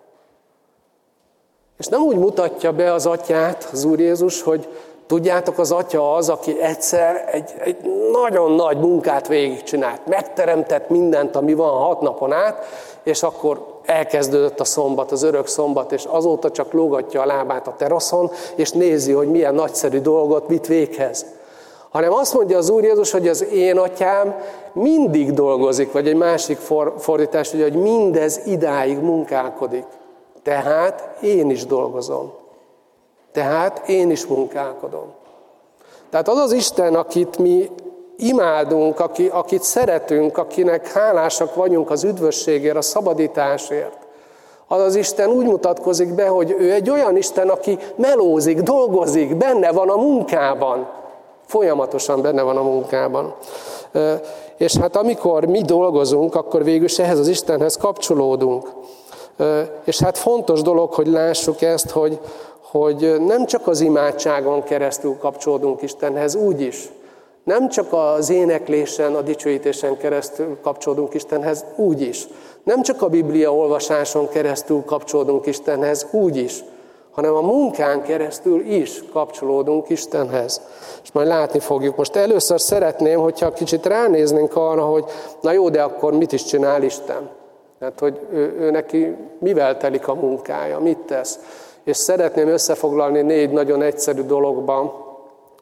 [1.77, 4.67] És nem úgy mutatja be az atyát az Úr Jézus, hogy
[5.09, 7.77] Tudjátok, az atya az, aki egyszer egy, egy
[8.11, 10.05] nagyon nagy munkát végigcsinált.
[10.05, 12.65] Megteremtett mindent, ami van hat napon át,
[13.03, 17.75] és akkor elkezdődött a szombat, az örök szombat, és azóta csak lógatja a lábát a
[17.77, 21.25] teraszon, és nézi, hogy milyen nagyszerű dolgot vitt véghez.
[21.89, 24.35] Hanem azt mondja az Úr Jézus, hogy az én atyám
[24.73, 26.57] mindig dolgozik, vagy egy másik
[26.97, 29.85] fordítás, hogy mindez idáig munkálkodik.
[30.43, 32.31] Tehát én is dolgozom.
[33.31, 35.13] Tehát én is munkálkodom.
[36.09, 37.69] Tehát az az Isten, akit mi
[38.17, 43.97] imádunk, aki, akit szeretünk, akinek hálásak vagyunk az üdvösségért, a szabadításért,
[44.71, 49.71] az az Isten úgy mutatkozik be, hogy ő egy olyan Isten, aki melózik, dolgozik, benne
[49.71, 50.87] van a munkában.
[51.45, 53.35] Folyamatosan benne van a munkában.
[54.57, 58.71] És hát amikor mi dolgozunk, akkor végül is ehhez az Istenhez kapcsolódunk.
[59.83, 62.19] És hát fontos dolog, hogy lássuk ezt, hogy,
[62.71, 66.89] hogy nem csak az imádságon keresztül kapcsolódunk Istenhez, úgy is.
[67.43, 72.27] Nem csak az éneklésen, a dicsőítésen keresztül kapcsolódunk Istenhez, úgy is.
[72.63, 76.63] Nem csak a Biblia olvasáson keresztül kapcsolódunk Istenhez, úgy is,
[77.11, 80.61] hanem a munkán keresztül is kapcsolódunk Istenhez.
[81.03, 81.95] És majd látni fogjuk.
[81.95, 85.03] Most először szeretném, hogyha kicsit ránéznénk arra, hogy
[85.41, 87.29] na jó, de akkor mit is csinál Isten?
[87.79, 91.39] Tehát, hogy ő, ő neki mivel telik a munkája, mit tesz?
[91.89, 94.91] És szeretném összefoglalni négy nagyon egyszerű dologban,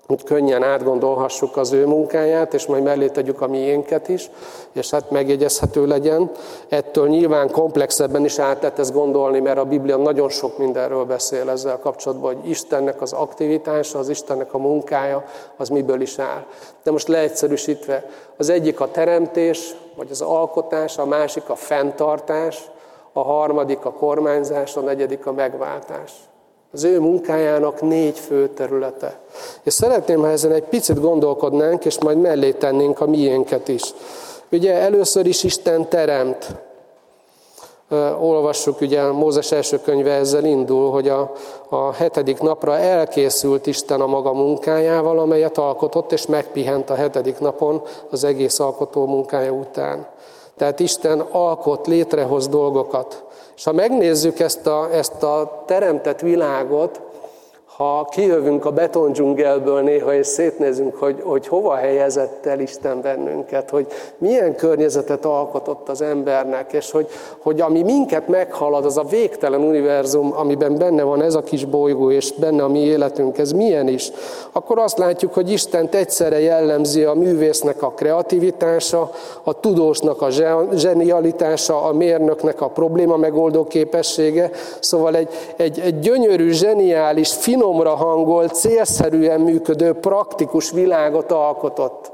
[0.07, 4.29] hogy könnyen átgondolhassuk az ő munkáját, és majd mellé tegyük a miénket is,
[4.71, 6.31] és hát megjegyezhető legyen.
[6.69, 11.49] Ettől nyilván komplexebben is át lehet ezt gondolni, mert a Biblia nagyon sok mindenről beszél
[11.49, 15.23] ezzel kapcsolatban, hogy Istennek az aktivitása, az Istennek a munkája,
[15.57, 16.45] az miből is áll.
[16.83, 18.05] De most leegyszerűsítve,
[18.37, 22.69] az egyik a teremtés, vagy az alkotás, a másik a fenntartás,
[23.17, 26.11] a harmadik a kormányzás, a negyedik a megváltás.
[26.73, 29.19] Az ő munkájának négy fő területe.
[29.63, 33.93] És szeretném, ha ezen egy picit gondolkodnánk, és majd mellé tennénk a miénket is.
[34.51, 36.55] Ugye először is Isten teremt.
[38.19, 41.31] Olvassuk, ugye Mózes első könyve ezzel indul, hogy a,
[41.69, 47.81] a hetedik napra elkészült Isten a maga munkájával, amelyet alkotott, és megpihent a hetedik napon
[48.09, 50.07] az egész alkotó munkája után.
[50.57, 53.25] Tehát Isten alkot, létrehoz dolgokat.
[53.55, 57.01] És ha megnézzük ezt a, ezt a teremtett világot,
[57.77, 63.87] ha kijövünk a betondzsungelből néha, és szétnézünk, hogy, hogy hova helyezett el Isten bennünket, hogy
[64.17, 67.07] milyen környezetet alkotott az embernek, és hogy,
[67.39, 72.11] hogy ami minket meghalad, az a végtelen univerzum, amiben benne van ez a kis bolygó,
[72.11, 74.11] és benne a mi életünk, ez milyen is,
[74.51, 79.11] akkor azt látjuk, hogy Istent egyszerre jellemzi a művésznek a kreativitása,
[79.43, 80.29] a tudósnak a
[80.75, 87.95] zsenialitása, a mérnöknek a probléma megoldó képessége, szóval egy, egy, egy gyönyörű, zseniális, finom finomra
[87.95, 92.11] hangolt, célszerűen működő, praktikus világot alkotott.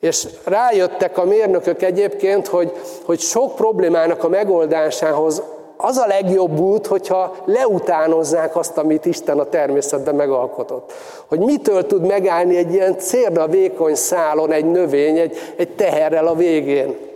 [0.00, 2.72] És rájöttek a mérnökök egyébként, hogy,
[3.04, 5.42] hogy sok problémának a megoldásához
[5.76, 10.92] az a legjobb út, hogyha leutánozzák azt, amit Isten a természetben megalkotott.
[11.26, 16.34] Hogy mitől tud megállni egy ilyen cérna vékony szálon egy növény, egy, egy teherrel a
[16.34, 17.07] végén.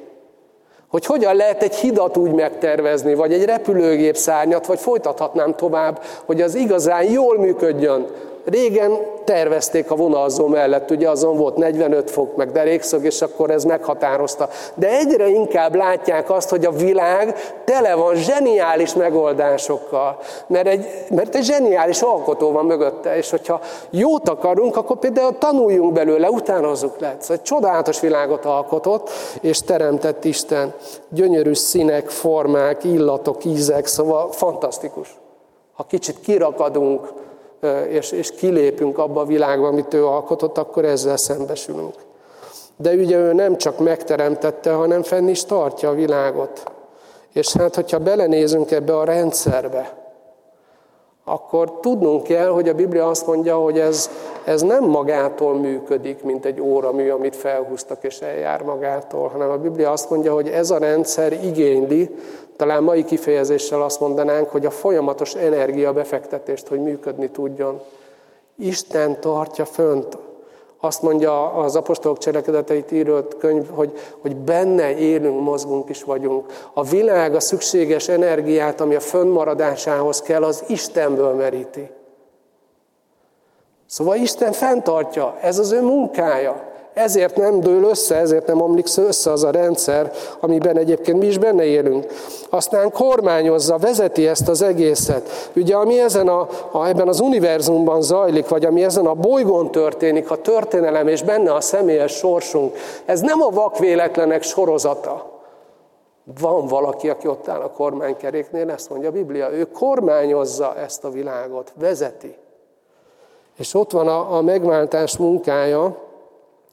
[0.93, 6.41] Hogy hogyan lehet egy hidat úgy megtervezni, vagy egy repülőgép szárnyat, vagy folytathatnám tovább, hogy
[6.41, 8.07] az igazán jól működjön.
[8.45, 13.65] Régen tervezték a vonalzó mellett, ugye azon volt 45 fok, meg derékszög, és akkor ez
[13.65, 14.49] meghatározta.
[14.75, 21.35] De egyre inkább látják azt, hogy a világ tele van zseniális megoldásokkal, mert egy, mert
[21.35, 27.17] egy zseniális alkotó van mögötte, és hogyha jót akarunk, akkor például tanuljunk belőle, utánozzuk le.
[27.19, 30.75] Szóval egy csodálatos világot alkotott, és teremtett Isten.
[31.09, 35.21] Gyönyörű színek, formák, illatok, ízek, szóval fantasztikus.
[35.75, 37.13] Ha kicsit kirakadunk,
[37.88, 41.94] és, és kilépünk abba a világba, amit ő alkotott, akkor ezzel szembesülünk.
[42.77, 46.62] De ugye ő nem csak megteremtette, hanem fenn is tartja a világot.
[47.33, 50.02] És hát, hogyha belenézünk ebbe a rendszerbe,
[51.25, 54.11] akkor tudnunk kell, hogy a Biblia azt mondja, hogy ez,
[54.45, 59.91] ez nem magától működik, mint egy óramű, amit felhúztak és eljár magától, hanem a Biblia
[59.91, 62.11] azt mondja, hogy ez a rendszer igényli,
[62.57, 67.81] talán mai kifejezéssel azt mondanánk, hogy a folyamatos energia befektetést, hogy működni tudjon.
[68.57, 70.19] Isten tartja fönt.
[70.85, 76.53] Azt mondja az apostolok cselekedeteit írott könyv, hogy, hogy benne élünk, mozgunk is vagyunk.
[76.73, 81.90] A világ a szükséges energiát, ami a fönnmaradásához kell, az Istenből meríti.
[83.87, 86.72] Szóval Isten fenntartja, ez az ő munkája.
[86.95, 91.39] Ezért nem dől össze, ezért nem omlik össze az a rendszer, amiben egyébként mi is
[91.39, 92.07] benne élünk.
[92.51, 95.51] Aztán kormányozza, vezeti ezt az egészet.
[95.57, 100.31] Ugye ami ezen a, a, ebben az univerzumban zajlik, vagy ami ezen a bolygón történik,
[100.31, 105.31] a történelem és benne a személyes sorsunk, ez nem a vakvéletlenek sorozata.
[106.41, 111.11] Van valaki, aki ott áll a kormánykeréknél, ezt mondja a Biblia, ő kormányozza ezt a
[111.11, 112.37] világot, vezeti.
[113.59, 116.11] És ott van a, a megváltás munkája,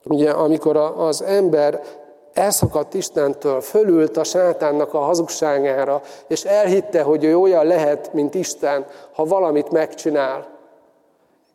[0.04, 1.80] Ugye, amikor az ember
[2.32, 8.86] elszakadt Istentől, fölült a sátánnak a hazugságára, és elhitte, hogy ő olyan lehet, mint Isten,
[9.12, 10.46] ha valamit megcsinál.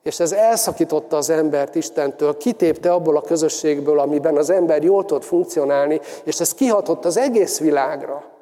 [0.04, 5.24] És ez elszakította az embert Istentől, kitépte abból a közösségből, amiben az ember jól tud
[5.24, 8.35] funkcionálni, és ez kihatott az egész világra.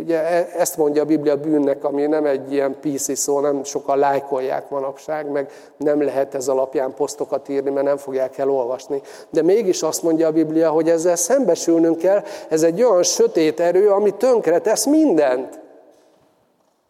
[0.00, 3.98] Ugye e, ezt mondja a Biblia bűnnek, ami nem egy ilyen PC szó, nem sokan
[3.98, 9.02] lájkolják manapság, meg nem lehet ez alapján posztokat írni, mert nem fogják elolvasni.
[9.30, 13.90] De mégis azt mondja a Biblia, hogy ezzel szembesülnünk kell, ez egy olyan sötét erő,
[13.90, 15.60] ami tönkre tesz mindent,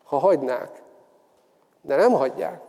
[0.04, 0.70] ha hagynák.
[1.82, 2.60] De nem hagyják.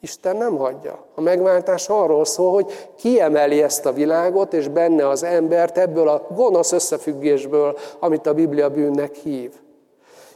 [0.00, 1.04] Isten nem hagyja.
[1.14, 6.26] A megváltás arról szól, hogy kiemeli ezt a világot, és benne az embert ebből a
[6.34, 9.61] gonosz összefüggésből, amit a Biblia bűnnek hív.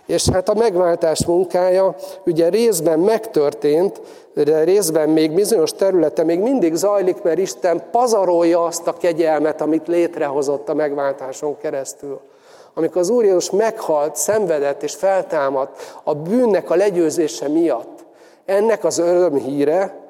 [0.06, 1.94] És hát a megváltás munkája
[2.26, 4.00] ugye részben megtörtént,
[4.34, 9.86] de részben még bizonyos területe még mindig zajlik, mert Isten pazarolja azt a kegyelmet, amit
[9.86, 12.20] létrehozott a megváltáson keresztül.
[12.74, 18.04] Amikor az Úr Jézus meghalt, szenvedett és feltámadt a bűnnek a legyőzése miatt,
[18.44, 20.00] ennek az örömhíre,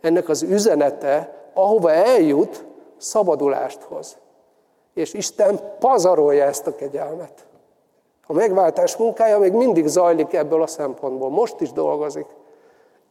[0.00, 2.64] ennek az üzenete, ahova eljut,
[2.98, 4.16] szabadulást hoz.
[4.94, 7.32] És Isten pazarolja ezt a kegyelmet.
[8.26, 11.30] A megváltás munkája még mindig zajlik ebből a szempontból.
[11.30, 12.26] Most is dolgozik.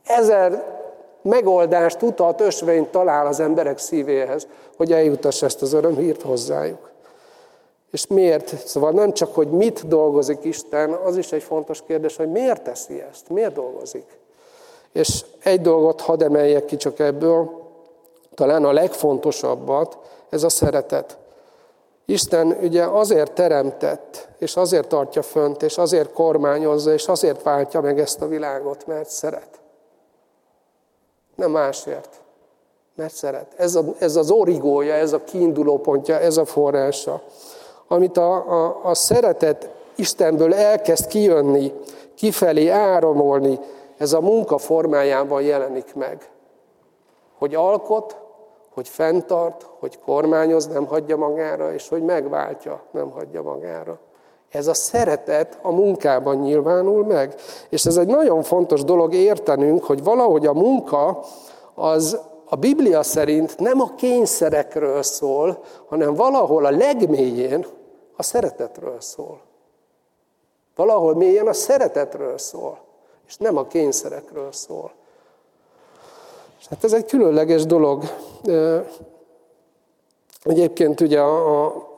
[0.05, 0.79] Ezer
[1.21, 4.47] megoldást, utat, ösvényt talál az emberek szívéhez,
[4.77, 6.91] hogy eljutassa ezt az örömhírt hozzájuk.
[7.91, 8.67] És miért?
[8.67, 13.03] Szóval nem csak, hogy mit dolgozik Isten, az is egy fontos kérdés, hogy miért teszi
[13.09, 14.19] ezt, miért dolgozik.
[14.91, 17.59] És egy dolgot hadd emeljek ki csak ebből,
[18.35, 19.97] talán a legfontosabbat,
[20.29, 21.17] ez a szeretet.
[22.11, 27.99] Isten ugye azért teremtett, és azért tartja fönt, és azért kormányozza, és azért váltja meg
[27.99, 29.59] ezt a világot, mert szeret.
[31.35, 32.21] Nem másért,
[32.95, 33.47] mert szeret.
[33.55, 37.21] Ez, a, ez az origója, ez a kiinduló pontja, ez a forrása.
[37.87, 41.73] amit a, a, a szeretet Istenből elkezd kijönni,
[42.15, 43.59] kifelé áramolni,
[43.97, 46.29] ez a munka formájában jelenik meg.
[47.37, 48.17] Hogy alkot,
[48.81, 53.99] hogy fenntart, hogy kormányoz, nem hagyja magára, és hogy megváltja, nem hagyja magára.
[54.49, 57.35] Ez a szeretet a munkában nyilvánul meg.
[57.69, 61.23] És ez egy nagyon fontos dolog értenünk, hogy valahogy a munka
[61.73, 67.65] az a Biblia szerint nem a kényszerekről szól, hanem valahol a legmélyén
[68.17, 69.41] a szeretetről szól.
[70.75, 72.79] Valahol mélyen a szeretetről szól,
[73.27, 74.91] és nem a kényszerekről szól.
[76.69, 78.03] Hát ez egy különleges dolog.
[80.43, 81.89] Egyébként ugye a, a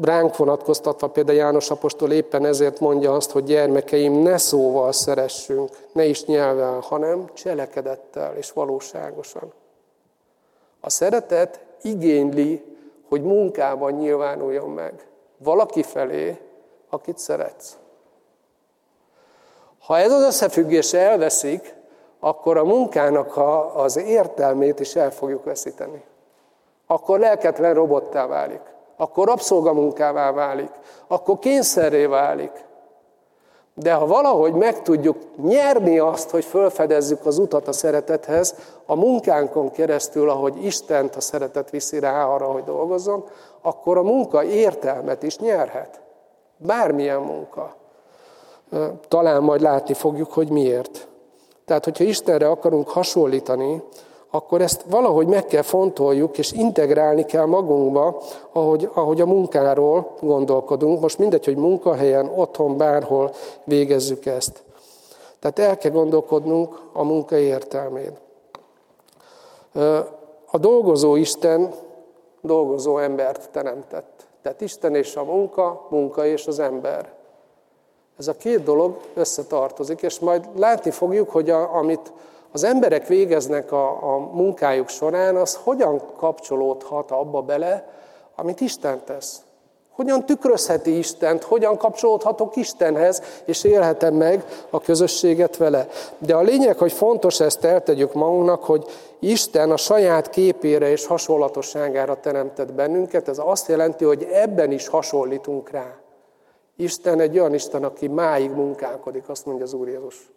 [0.00, 6.04] ránk vonatkoztatva például János Apostol éppen ezért mondja azt, hogy gyermekeim, ne szóval szeressünk, ne
[6.04, 9.52] is nyelvvel, hanem cselekedettel és valóságosan.
[10.80, 12.64] A szeretet igényli,
[13.08, 15.06] hogy munkában nyilvánuljon meg.
[15.36, 16.38] Valaki felé,
[16.90, 17.76] akit szeretsz.
[19.78, 21.74] Ha ez az összefüggés elveszik,
[22.24, 23.40] akkor a munkának
[23.74, 26.02] az értelmét is el fogjuk veszíteni.
[26.86, 28.60] Akkor lelketlen robottá válik.
[28.96, 30.70] Akkor rabszolgamunkává válik.
[31.06, 32.50] Akkor kényszerré válik.
[33.74, 38.54] De ha valahogy meg tudjuk nyerni azt, hogy felfedezzük az utat a szeretethez,
[38.86, 43.24] a munkánkon keresztül, ahogy Istent a szeretet viszi rá arra, hogy dolgozzon,
[43.60, 46.00] akkor a munka értelmet is nyerhet.
[46.56, 47.74] Bármilyen munka.
[49.08, 51.10] Talán majd látni fogjuk, hogy miért.
[51.64, 53.82] Tehát, hogyha Istenre akarunk hasonlítani,
[54.30, 61.00] akkor ezt valahogy meg kell fontoljuk, és integrálni kell magunkba, ahogy, ahogy a munkáról gondolkodunk.
[61.00, 63.32] Most mindegy, hogy munkahelyen, otthon, bárhol
[63.64, 64.62] végezzük ezt.
[65.38, 68.18] Tehát el kell gondolkodnunk a munka értelmén.
[70.50, 71.74] A dolgozó Isten
[72.40, 74.26] dolgozó embert teremtett.
[74.42, 77.12] Tehát Isten és a munka, munka és az ember.
[78.22, 82.12] Ez a két dolog összetartozik, és majd látni fogjuk, hogy a, amit
[82.52, 87.88] az emberek végeznek a, a munkájuk során, az hogyan kapcsolódhat abba bele,
[88.36, 89.40] amit Isten tesz.
[89.90, 95.88] Hogyan tükrözheti Istent, hogyan kapcsolódhatok Istenhez, és élhetem meg a közösséget vele.
[96.18, 98.84] De a lényeg, hogy fontos ezt eltegyük magunknak, hogy
[99.18, 103.28] Isten a saját képére és hasonlatosságára teremtett bennünket.
[103.28, 106.01] Ez azt jelenti, hogy ebben is hasonlítunk rá.
[106.76, 110.30] Isten egy olyan Isten, aki máig munkálkodik, azt mondja az Úr Jézus.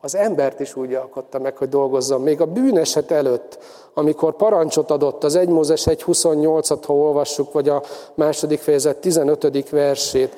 [0.00, 2.20] Az embert is úgy alkotta meg, hogy dolgozzon.
[2.20, 3.58] Még a bűneset előtt,
[3.94, 7.82] amikor parancsot adott, az 1 Mózes 1.28-at, ha olvassuk, vagy a
[8.14, 9.70] második fejezet 15.
[9.70, 10.34] versét,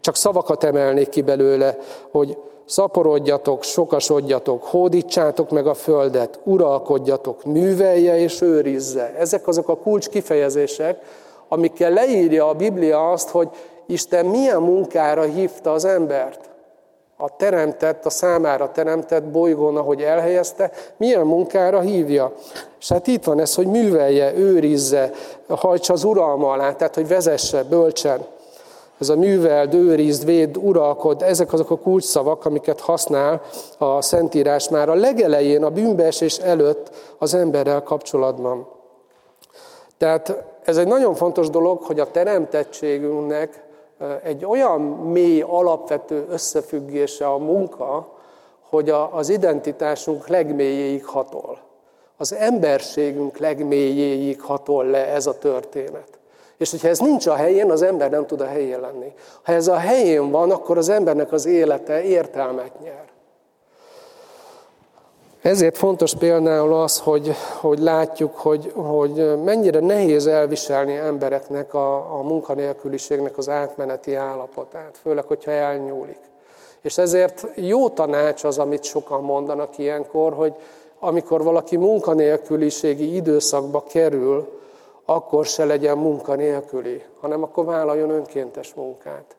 [0.00, 1.78] csak szavakat emelnék ki belőle,
[2.10, 9.14] hogy szaporodjatok, sokasodjatok, hódítsátok meg a földet, uralkodjatok, művelje és őrizze.
[9.18, 11.02] Ezek azok a kulcs kifejezések,
[11.48, 13.48] amikkel leírja a Biblia azt, hogy
[13.90, 16.50] Isten milyen munkára hívta az embert
[17.16, 22.32] a teremtett, a számára teremtett bolygón, ahogy elhelyezte, milyen munkára hívja.
[22.80, 25.10] És hát itt van ez, hogy művelje, őrizze,
[25.48, 28.26] hajtsa az uralma alá, tehát hogy vezesse, bölcsen.
[29.00, 33.42] Ez a műveld, őrizd, véd, uralkod, ezek azok a kulcsszavak, amiket használ
[33.78, 38.68] a Szentírás már a legelején, a bűnbeesés előtt az emberrel kapcsolatban.
[39.98, 43.68] Tehát ez egy nagyon fontos dolog, hogy a teremtettségünknek
[44.22, 48.18] egy olyan mély, alapvető összefüggése a munka,
[48.68, 51.58] hogy az identitásunk legmélyéig hatol.
[52.16, 56.18] Az emberségünk legmélyéig hatol le ez a történet.
[56.56, 59.12] És hogyha ez nincs a helyén, az ember nem tud a helyén lenni.
[59.42, 63.04] Ha ez a helyén van, akkor az embernek az élete értelmet nyer.
[65.42, 72.22] Ezért fontos például az, hogy, hogy látjuk, hogy, hogy mennyire nehéz elviselni embereknek a, a
[72.22, 76.18] munkanélküliségnek az átmeneti állapotát, főleg, hogyha elnyúlik.
[76.80, 80.54] És ezért jó tanács az, amit sokan mondanak ilyenkor, hogy
[80.98, 84.58] amikor valaki munkanélküliségi időszakba kerül,
[85.04, 89.36] akkor se legyen munkanélküli, hanem akkor vállaljon önkéntes munkát.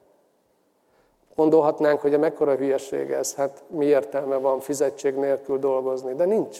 [1.42, 6.60] Gondolhatnánk, hogy a mekkora hülyeség ez, hát mi értelme van fizetség nélkül dolgozni, de nincs.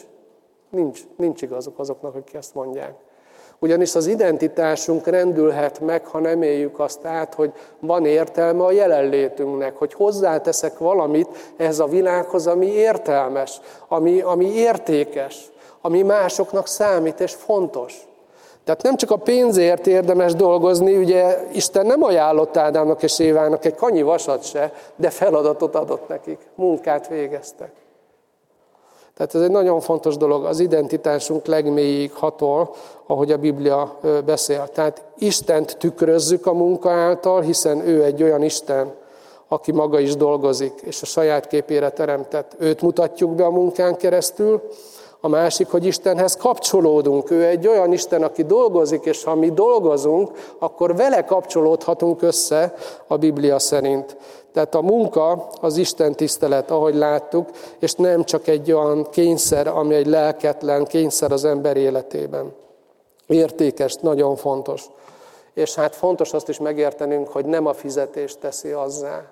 [0.70, 2.94] Nincs, nincs igazuk azoknak, akik ezt mondják.
[3.58, 9.76] Ugyanis az identitásunk rendülhet meg, ha nem éljük azt át, hogy van értelme a jelenlétünknek,
[9.76, 17.34] hogy hozzáteszek valamit ehhez a világhoz, ami értelmes, ami, ami értékes, ami másoknak számít és
[17.34, 18.06] fontos.
[18.64, 23.74] Tehát nem csak a pénzért érdemes dolgozni, ugye Isten nem ajánlott Ádámnak és Évának egy
[23.74, 27.70] kanyi vasat se, de feladatot adott nekik, munkát végeztek.
[29.16, 32.74] Tehát ez egy nagyon fontos dolog, az identitásunk legmélyig hatol,
[33.06, 34.68] ahogy a Biblia beszél.
[34.72, 38.94] Tehát Istent tükrözzük a munka által, hiszen ő egy olyan Isten,
[39.48, 42.54] aki maga is dolgozik, és a saját képére teremtett.
[42.58, 44.62] Őt mutatjuk be a munkán keresztül,
[45.24, 47.30] a másik, hogy Istenhez kapcsolódunk.
[47.30, 52.74] Ő egy olyan Isten, aki dolgozik, és ha mi dolgozunk, akkor vele kapcsolódhatunk össze
[53.06, 54.16] a Biblia szerint.
[54.52, 57.48] Tehát a munka az Isten tisztelet, ahogy láttuk,
[57.78, 62.54] és nem csak egy olyan kényszer, ami egy lelketlen kényszer az ember életében.
[63.26, 64.84] Értékes, nagyon fontos.
[65.54, 69.22] És hát fontos azt is megértenünk, hogy nem a fizetés teszi azzá.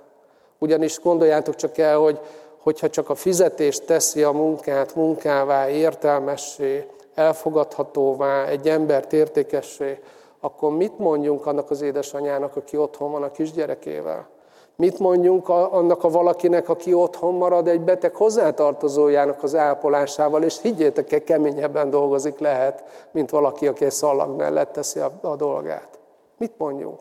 [0.59, 2.21] Ugyanis gondoljátok csak el, hogy
[2.63, 9.99] hogyha csak a fizetés teszi a munkát munkává, értelmessé, elfogadhatóvá, egy embert értékessé,
[10.41, 14.29] akkor mit mondjunk annak az édesanyának, aki otthon van a kisgyerekével?
[14.77, 21.13] Mit mondjunk annak a valakinek, aki otthon marad egy beteg hozzátartozójának az ápolásával, és higgyétek
[21.13, 25.99] el, keményebben dolgozik lehet, mint valaki, aki egy szallag mellett teszi a, a dolgát.
[26.39, 26.99] Mit mondjunk?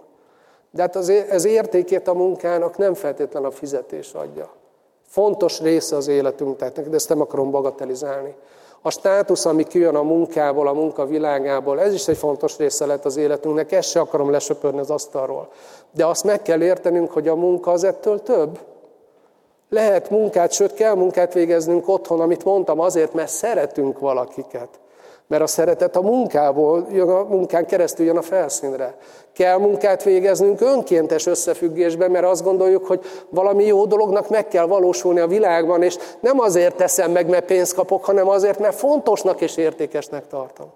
[0.71, 4.58] De hát az, az értékét a munkának nem feltétlen a fizetés adja.
[5.09, 8.35] Fontos része az életünknek, de ezt nem akarom bagatelizálni.
[8.81, 13.17] A státusz, ami kijön a munkából, a munkavilágából, ez is egy fontos része lett az
[13.17, 15.49] életünknek, ezt se akarom lesöpörni az asztalról.
[15.91, 18.59] De azt meg kell értenünk, hogy a munka az ettől több.
[19.69, 24.69] Lehet munkát, sőt kell munkát végeznünk otthon, amit mondtam, azért, mert szeretünk valakiket.
[25.29, 28.97] Mert a szeretet a munkából, jön a munkán keresztül jön a felszínre.
[29.33, 35.19] Kell munkát végeznünk önkéntes összefüggésben, mert azt gondoljuk, hogy valami jó dolognak meg kell valósulni
[35.19, 39.57] a világban, és nem azért teszem meg, mert pénzt kapok, hanem azért, mert fontosnak és
[39.57, 40.67] értékesnek tartom.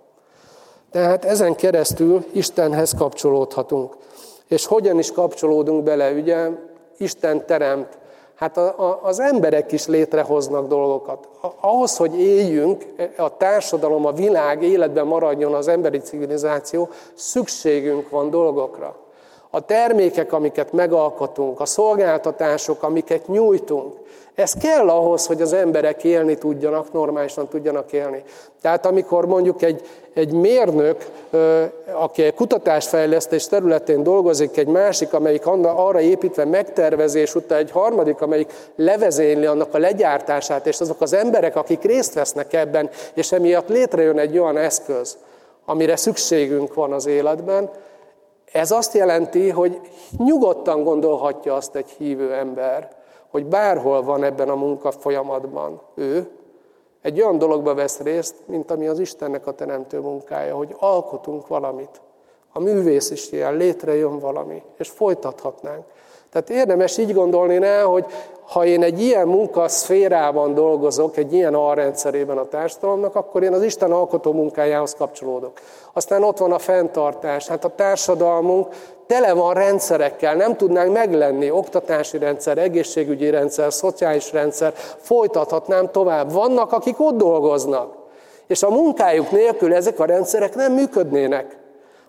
[0.92, 3.98] Tehát ezen keresztül Istenhez kapcsolódhatunk.
[4.48, 6.50] És hogyan is kapcsolódunk bele, ugye?
[6.98, 7.98] Isten teremt
[8.36, 11.28] Hát a, a, az emberek is létrehoznak dolgokat.
[11.60, 12.86] Ahhoz, hogy éljünk,
[13.18, 19.03] a társadalom, a világ életben maradjon az emberi civilizáció, szükségünk van dolgokra.
[19.56, 23.94] A termékek, amiket megalkotunk, a szolgáltatások, amiket nyújtunk,
[24.36, 28.24] ez kell ahhoz, hogy az emberek élni tudjanak, normálisan tudjanak élni.
[28.62, 29.82] Tehát amikor mondjuk egy,
[30.14, 31.06] egy mérnök,
[31.92, 38.54] aki egy kutatásfejlesztés területén dolgozik, egy másik, amelyik arra építve megtervezés után, egy harmadik, amelyik
[38.76, 44.20] levezényli annak a legyártását, és azok az emberek, akik részt vesznek ebben, és emiatt létrejön
[44.20, 45.18] egy olyan eszköz,
[45.66, 47.70] amire szükségünk van az életben,
[48.54, 49.80] ez azt jelenti, hogy
[50.18, 52.96] nyugodtan gondolhatja azt egy hívő ember,
[53.30, 56.30] hogy bárhol van ebben a munka folyamatban ő,
[57.02, 62.02] egy olyan dologba vesz részt, mint ami az Istennek a teremtő munkája, hogy alkotunk valamit.
[62.52, 65.86] A művész is ilyen, létrejön valami, és folytathatnánk.
[66.34, 68.06] Tehát érdemes így gondolni rá, hogy
[68.48, 73.92] ha én egy ilyen munkaszférában dolgozok, egy ilyen alrendszerében a társadalomnak, akkor én az Isten
[73.92, 75.52] alkotó munkájához kapcsolódok.
[75.94, 77.48] Aztán ott van a fenntartás.
[77.48, 78.68] Hát a társadalmunk
[79.08, 86.32] tele van rendszerekkel, nem tudnánk meglenni, oktatási rendszer, egészségügyi rendszer, szociális rendszer, folytathatnám tovább.
[86.32, 87.94] Vannak, akik ott dolgoznak,
[88.48, 91.63] és a munkájuk nélkül ezek a rendszerek nem működnének.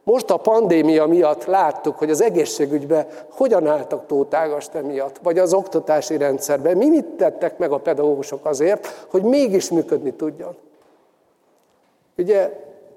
[0.04, 6.16] Most a pandémia miatt láttuk, hogy az egészségügyben hogyan álltak tótágast emiatt, vagy az oktatási
[6.16, 6.76] rendszerben.
[6.76, 10.56] Mi mit tettek meg a pedagógusok azért, hogy mégis működni tudjon?
[12.18, 12.50] Ugye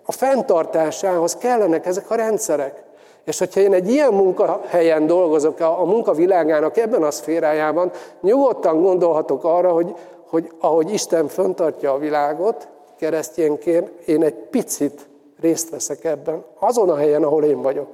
[0.06, 2.84] a fenntartásához kellenek ezek a rendszerek.
[3.24, 7.92] És hogyha én egy ilyen munkahelyen dolgozok, a munkavilágának ebben a szférájában,
[8.22, 9.96] nyugodtan gondolhatok arra, hogy,
[10.30, 15.07] hogy ahogy Isten föntartja a világot, keresztényként, én egy picit
[15.42, 17.88] részt veszek ebben, azon a helyen, ahol én vagyok.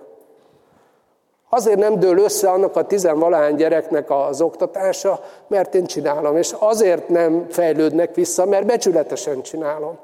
[1.49, 7.09] Azért nem dől össze annak a tizenvalány gyereknek az oktatása, mert én csinálom, és azért
[7.09, 9.97] nem fejlődnek vissza, mert becsületesen csinálom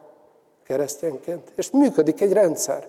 [0.63, 1.51] keresztényként.
[1.55, 2.87] És működik egy rendszer.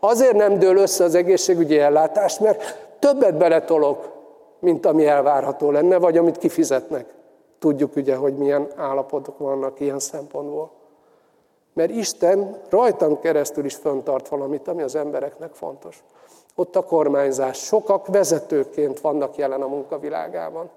[0.00, 4.08] Azért nem dől össze az egészségügyi ellátás, mert többet beletolok,
[4.58, 7.06] mint ami elvárható lenne, vagy amit kifizetnek.
[7.58, 10.70] Tudjuk ugye, hogy milyen állapotok vannak ilyen szempontból.
[11.72, 16.02] Mert Isten rajtam keresztül is föntart valamit, ami az embereknek fontos.
[16.54, 17.58] Ott a kormányzás.
[17.58, 20.70] Sokak vezetőként vannak jelen a munkavilágában.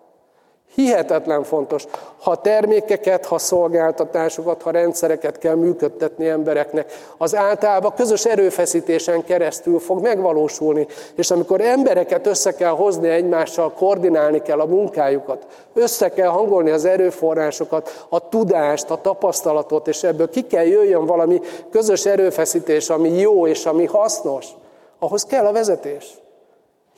[0.73, 1.85] Hihetetlen fontos,
[2.21, 10.01] ha termékeket, ha szolgáltatásokat, ha rendszereket kell működtetni embereknek, az általában közös erőfeszítésen keresztül fog
[10.01, 10.87] megvalósulni.
[11.15, 16.85] És amikor embereket össze kell hozni egymással, koordinálni kell a munkájukat, össze kell hangolni az
[16.85, 21.41] erőforrásokat, a tudást, a tapasztalatot, és ebből ki kell jöjjön valami
[21.71, 24.47] közös erőfeszítés, ami jó és ami hasznos,
[24.99, 26.24] ahhoz kell a vezetés.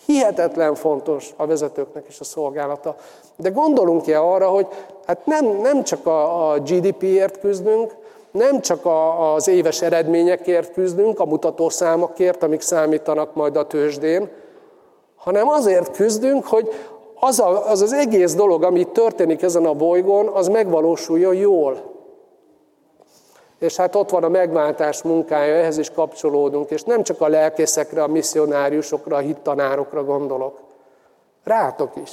[0.07, 2.95] Hihetetlen fontos a vezetőknek is a szolgálata.
[3.35, 4.67] De gondolunk-e arra, hogy
[5.05, 7.95] hát nem, nem csak a, a GDP-ért küzdünk,
[8.31, 14.29] nem csak a, az éves eredményekért küzdünk, a mutatószámokért, amik számítanak majd a tőzsdén,
[15.15, 16.69] hanem azért küzdünk, hogy
[17.19, 21.96] az, a, az az egész dolog, ami történik ezen a bolygón, az megvalósuljon jól.
[23.59, 28.03] És hát ott van a megváltás munkája, ehhez is kapcsolódunk, és nem csak a lelkészekre,
[28.03, 30.59] a misszionáriusokra, a hittanárokra gondolok.
[31.43, 32.11] Rátok is.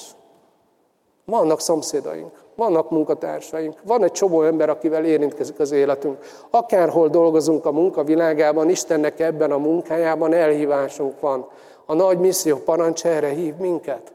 [1.25, 6.19] Vannak szomszédaink, vannak munkatársaink, van egy csomó ember, akivel érintkezik az életünk.
[6.51, 11.49] Akárhol dolgozunk a munkavilágában, Istennek ebben a munkájában elhívásunk van.
[11.87, 14.14] A nagy misszió parancs erre hív minket.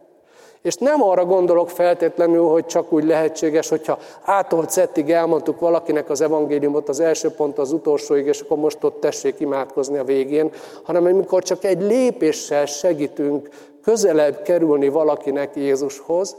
[0.61, 6.21] És nem arra gondolok feltétlenül, hogy csak úgy lehetséges, hogyha átolt szettig elmondtuk valakinek az
[6.21, 10.51] evangéliumot az első pont az utolsóig, és akkor most ott tessék imádkozni a végén,
[10.83, 13.49] hanem amikor csak egy lépéssel segítünk
[13.83, 16.35] közelebb kerülni valakinek Jézushoz,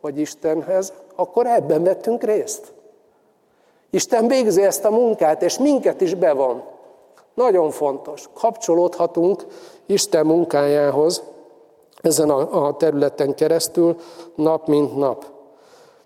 [0.00, 2.72] vagy Istenhez, akkor ebben vettünk részt.
[3.90, 6.62] Isten végzi ezt a munkát, és minket is bevon.
[7.34, 8.28] Nagyon fontos.
[8.34, 9.46] Kapcsolódhatunk
[9.86, 11.22] Isten munkájához
[12.02, 13.96] ezen a, területen keresztül,
[14.34, 15.24] nap mint nap.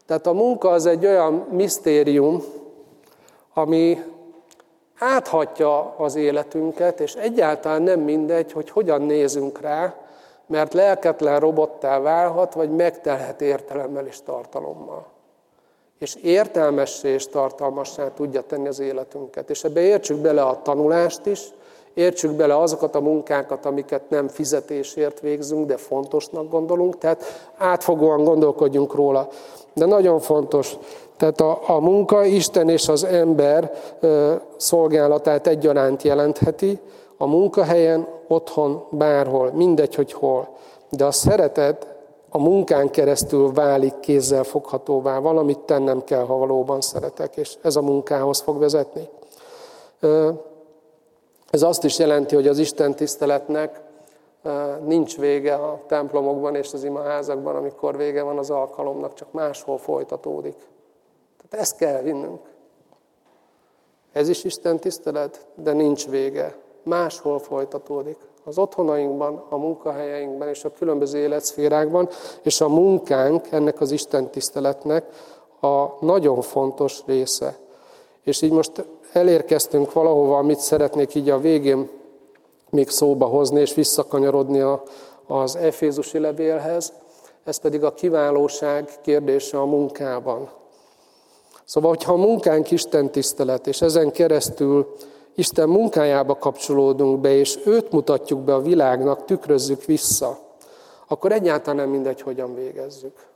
[0.06, 2.42] Tehát a munka az egy olyan misztérium,
[3.54, 4.02] ami
[4.98, 9.94] áthatja az életünket, és egyáltalán nem mindegy, hogy hogyan nézünk rá,
[10.46, 15.06] mert lelketlen robottá válhat, vagy megtelhet értelemmel és tartalommal.
[15.98, 19.50] És értelmessé és tartalmassá tudja tenni az életünket.
[19.50, 21.40] És ebbe értsük bele a tanulást is,
[21.94, 28.94] értsük bele azokat a munkákat, amiket nem fizetésért végzünk, de fontosnak gondolunk, tehát átfogóan gondolkodjunk
[28.94, 29.28] róla.
[29.74, 30.76] De nagyon fontos,
[31.16, 36.80] tehát a, a munka Isten és az ember ö, szolgálatát egyaránt jelentheti,
[37.16, 40.48] a munkahelyen, otthon, bárhol, mindegy, hogy hol.
[40.90, 41.86] De a szeretet
[42.28, 47.82] a munkán keresztül válik kézzel foghatóvá, valamit tennem kell, ha valóban szeretek, és ez a
[47.82, 49.08] munkához fog vezetni.
[51.54, 53.80] Ez azt is jelenti, hogy az Isten tiszteletnek
[54.84, 60.54] nincs vége a templomokban és az imaházakban, amikor vége van az alkalomnak, csak máshol folytatódik.
[61.36, 62.40] Tehát ezt kell vinnünk.
[64.12, 68.18] Ez is Isten tisztelet, de nincs vége máshol folytatódik.
[68.44, 72.08] Az otthonainkban, a munkahelyeinkben és a különböző életszférákban,
[72.42, 75.06] és a munkánk ennek az Isten tiszteletnek
[75.60, 77.56] a nagyon fontos része.
[78.22, 78.84] És így most
[79.14, 81.88] elérkeztünk valahova, amit szeretnék így a végén
[82.70, 84.64] még szóba hozni, és visszakanyarodni
[85.26, 86.92] az Efézusi levélhez,
[87.44, 90.48] ez pedig a kiválóság kérdése a munkában.
[91.64, 94.94] Szóval, hogyha a munkánk Isten tisztelet, és ezen keresztül
[95.34, 100.38] Isten munkájába kapcsolódunk be, és őt mutatjuk be a világnak, tükrözzük vissza,
[101.08, 103.33] akkor egyáltalán nem mindegy, hogyan végezzük.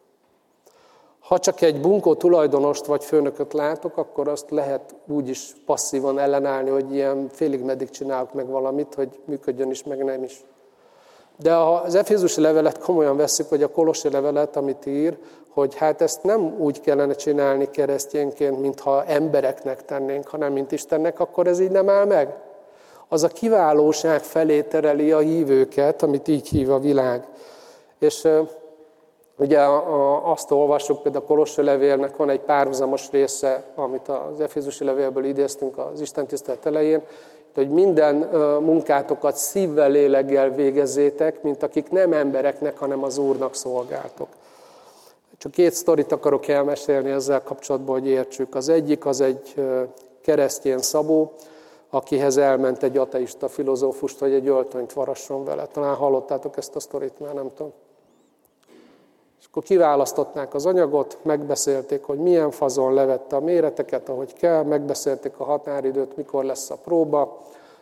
[1.29, 6.70] Ha csak egy bunkó tulajdonost vagy főnököt látok, akkor azt lehet úgy is passzívan ellenállni,
[6.70, 10.45] hogy ilyen félig meddig csinálok meg valamit, hogy működjön is, meg nem is.
[11.37, 15.18] De az Efézusi levelet komolyan veszük, vagy a Kolossi levelet, amit ír,
[15.49, 21.47] hogy hát ezt nem úgy kellene csinálni keresztényként, mintha embereknek tennénk, hanem mint Istennek, akkor
[21.47, 22.37] ez így nem áll meg.
[23.09, 27.26] Az a kiválóság felé tereli a hívőket, amit így hív a világ.
[27.99, 28.29] És
[29.39, 29.61] ugye
[30.22, 35.78] azt olvassuk, például a Kolossai levélnek van egy párhuzamos része, amit az Efézusi levélből idéztünk
[35.78, 37.03] az Isten tisztelet elején,
[37.55, 38.14] hogy minden
[38.62, 44.28] munkátokat szívvel, léleggel végezzétek, mint akik nem embereknek, hanem az Úrnak szolgáltok.
[45.39, 48.55] Csak két sztorit akarok elmesélni ezzel kapcsolatban, hogy értsük.
[48.55, 49.55] Az egyik az egy
[50.22, 51.32] keresztjén Szabó,
[51.91, 55.66] akihez elment egy ateista filozófust, hogy egy öltönyt varasson vele.
[55.66, 57.72] Talán hallottátok ezt a sztorit, már nem tudom.
[59.59, 65.44] Akkor kiválasztották az anyagot, megbeszélték, hogy milyen fazon levette a méreteket, ahogy kell, megbeszélték a
[65.44, 67.40] határidőt, mikor lesz a próba,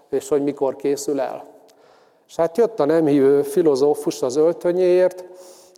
[0.08, 1.44] és hogy mikor készül el.
[2.26, 5.24] És hát jött a nem hívő filozófus az öltönyéért,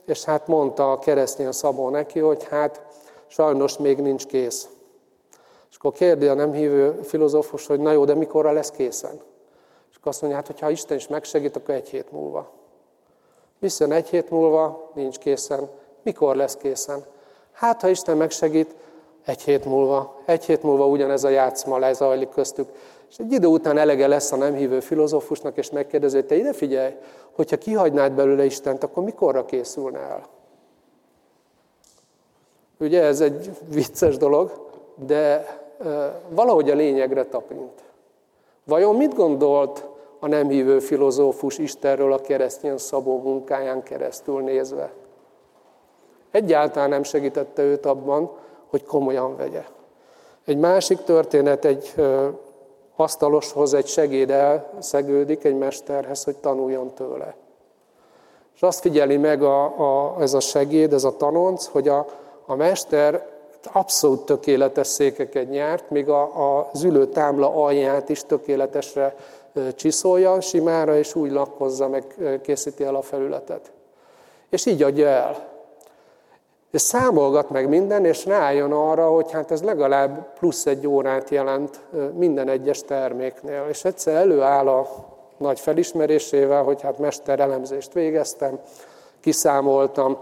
[0.05, 2.83] és hát mondta a keresztény Szabó neki, hogy hát
[3.27, 4.69] sajnos még nincs kész.
[5.71, 9.21] És akkor kérdi a nem hívő filozófus, hogy na jó, de mikorra lesz készen?
[9.91, 12.51] És akkor azt mondja, hát hogyha Isten is megsegít, akkor egy hét múlva.
[13.59, 15.78] Viszont egy hét múlva nincs készen.
[16.09, 17.05] Mikor lesz készen?
[17.53, 18.75] Hát, ha Isten megsegít,
[19.25, 20.21] egy hét múlva.
[20.25, 22.69] Egy hét múlva ugyanez a játszma lezajlik köztük.
[23.11, 26.53] És egy idő után elege lesz a nem hívő filozófusnak, és megkérdezi, hogy te ide
[26.53, 26.93] figyelj,
[27.33, 30.27] hogyha kihagynád belőle Istent, akkor mikorra készülne el?
[32.79, 34.71] Ugye ez egy vicces dolog,
[35.07, 35.47] de
[36.29, 37.83] valahogy a lényegre tapint.
[38.65, 39.85] Vajon mit gondolt
[40.19, 44.93] a nem hívő filozófus Istenről a keresztény szabó munkáján keresztül nézve.
[46.31, 48.31] Egyáltalán nem segítette őt abban,
[48.71, 49.65] hogy komolyan vegye.
[50.45, 51.95] Egy másik történet, egy
[52.97, 57.35] asztaloshoz egy segéd elszegődik egy mesterhez, hogy tanuljon tőle.
[58.55, 62.07] És azt figyeli meg a, a, ez a segéd, ez a tanonc, hogy a,
[62.47, 63.27] a mester
[63.73, 66.23] abszolút tökéletes székeket nyert, míg a,
[66.59, 69.17] a zülő támla alját is tökéletesre
[69.75, 72.05] csiszolja simára, és úgy lakkozza, meg
[72.43, 73.73] készíti el a felületet.
[74.51, 75.58] És így adja el.
[76.71, 81.81] És számolgat meg minden, és rájön arra, hogy hát ez legalább plusz egy órát jelent
[82.15, 83.67] minden egyes terméknél.
[83.69, 84.89] És egyszer előáll a
[85.37, 88.59] nagy felismerésével, hogy hát mesterelemzést végeztem,
[89.21, 90.19] kiszámoltam,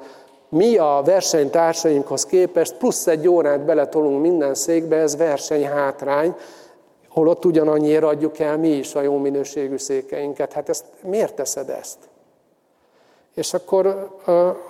[0.49, 6.35] mi a versenytársainkhoz képest plusz egy órát beletolunk minden székbe, ez versenyhátrány,
[7.09, 10.53] holott ugyanannyiért adjuk el mi is a jó minőségű székeinket.
[10.53, 11.99] Hát ezt, miért teszed ezt?
[13.37, 14.11] És akkor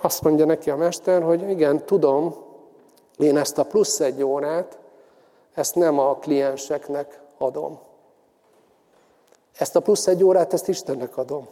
[0.01, 2.35] azt mondja neki a mester, hogy igen, tudom,
[3.17, 4.77] én ezt a plusz egy órát,
[5.53, 7.79] ezt nem a klienseknek adom.
[9.57, 11.47] Ezt a plusz egy órát, ezt Istennek adom.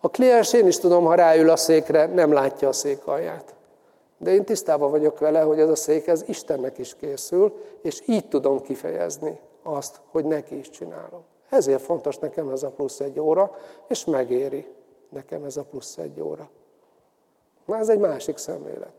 [0.00, 3.54] A kliens, én is tudom, ha ráül a székre, nem látja a szék alját.
[4.18, 8.28] De én tisztában vagyok vele, hogy ez a szék, ez Istennek is készül, és így
[8.28, 11.22] tudom kifejezni azt, hogy neki is csinálom.
[11.48, 13.56] Ezért fontos nekem ez a plusz egy óra,
[13.88, 14.66] és megéri
[15.12, 16.48] nekem ez a plusz egy óra.
[17.64, 18.92] Na, ez egy másik szemlélet.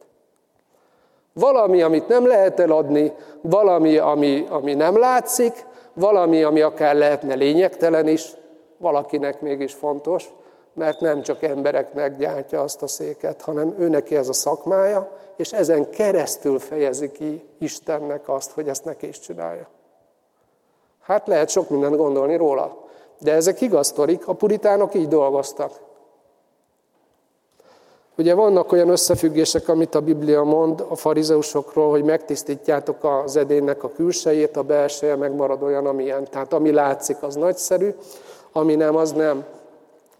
[1.33, 8.07] Valami, amit nem lehet eladni, valami, ami, ami nem látszik, valami, ami akár lehetne lényegtelen
[8.07, 8.33] is,
[8.77, 10.33] valakinek mégis fontos,
[10.73, 15.89] mert nem csak embereknek gyártja azt a széket, hanem őnek ez a szakmája, és ezen
[15.89, 19.67] keresztül fejezi ki Istennek azt, hogy ezt neki is csinálja.
[21.01, 22.77] Hát lehet sok mindent gondolni róla,
[23.19, 25.79] de ezek igaz sztorik, a puritánok így dolgoztak.
[28.17, 33.91] Ugye vannak olyan összefüggések, amit a Biblia mond a farizeusokról, hogy megtisztítjátok az edénynek a
[33.95, 36.27] külsejét, a belseje megmarad olyan, amilyen.
[36.29, 37.95] Tehát ami látszik, az nagyszerű,
[38.51, 39.43] ami nem, az nem.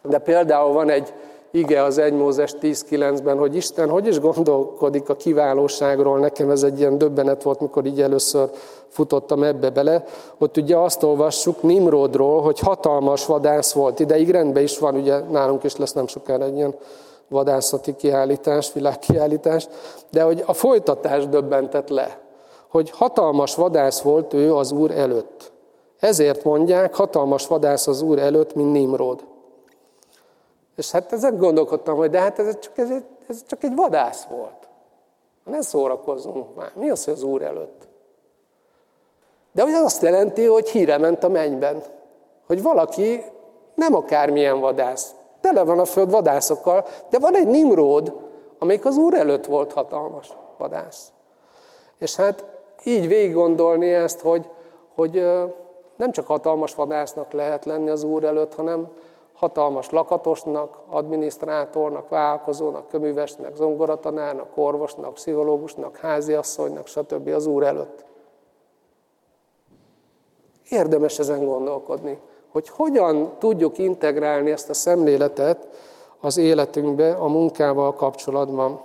[0.01, 1.13] De például van egy
[1.51, 6.19] ige az 1 Mózes 10.9-ben, hogy Isten hogy is gondolkodik a kiválóságról.
[6.19, 8.49] Nekem ez egy ilyen döbbenet volt, mikor így először
[8.87, 10.03] futottam ebbe bele.
[10.37, 13.99] Ott ugye azt olvassuk Nimrodról, hogy hatalmas vadász volt.
[13.99, 16.75] Ideig rendben is van, ugye nálunk is lesz nem sokára egy ilyen
[17.33, 19.67] vadászati kiállítás, világkiállítás,
[20.09, 22.19] de hogy a folytatás döbbentett le,
[22.69, 25.51] hogy hatalmas vadász volt ő az Úr előtt.
[25.99, 29.23] Ezért mondják, hatalmas vadász az Úr előtt, mint Nimrod.
[30.75, 32.89] És hát ezen gondolkodtam, hogy de hát ez csak, ez,
[33.27, 34.67] ez csak egy vadász volt.
[35.43, 36.71] Ne szórakozzunk már.
[36.75, 37.87] Mi az, hogy az Úr előtt?
[39.51, 41.83] De hogy az azt jelenti, hogy híre ment a mennyben.
[42.47, 43.23] Hogy valaki
[43.75, 45.11] nem akármilyen vadász.
[45.43, 48.13] Tele van a föld vadászokkal, de van egy Nimród,
[48.59, 51.11] amelyik az Úr előtt volt hatalmas vadász.
[51.97, 52.45] És hát
[52.83, 54.49] így végig gondolni ezt, hogy,
[54.95, 55.11] hogy
[55.95, 58.87] nem csak hatalmas vadásznak lehet lenni az Úr előtt, hanem
[59.33, 67.27] hatalmas lakatosnak, adminisztrátornak, vállalkozónak, köművesnek, zongoratanárnak, orvosnak, pszichológusnak, háziasszonynak, stb.
[67.27, 68.05] az Úr előtt.
[70.69, 72.19] Érdemes ezen gondolkodni,
[72.53, 75.67] hogy hogyan tudjuk integrálni ezt a szemléletet
[76.19, 78.81] az életünkbe, a munkával kapcsolatban.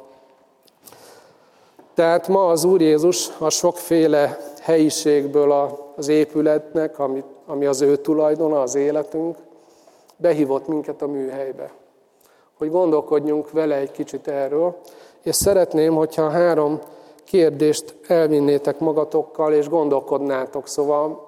[1.95, 6.99] Tehát ma az Úr Jézus a sokféle helyiségből az épületnek,
[7.47, 9.37] ami, az ő tulajdona, az életünk,
[10.17, 11.73] behívott minket a műhelybe,
[12.59, 14.77] hogy gondolkodjunk vele egy kicsit erről,
[15.23, 16.79] és szeretném, hogyha három
[17.25, 20.69] kérdést elvinnétek magatokkal, és gondolkodnátok.
[20.69, 21.28] Szóval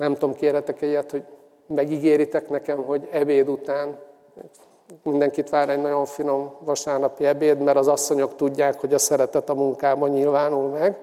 [0.00, 1.22] nem tudom, kéretek egyet, hogy
[1.66, 3.98] megígéritek nekem, hogy ebéd után
[5.02, 9.54] mindenkit vár egy nagyon finom vasárnapi ebéd, mert az asszonyok tudják, hogy a szeretet a
[9.54, 10.96] munkában nyilvánul meg.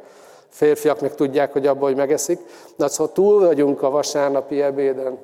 [0.49, 2.39] Férfiak meg tudják, hogy abban, hogy megeszik.
[2.75, 5.17] De szóval túl vagyunk a vasárnapi ebéden,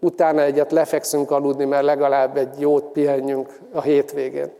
[0.00, 4.52] utána egyet lefekszünk aludni, mert legalább egy jót pihenjünk a hétvégén.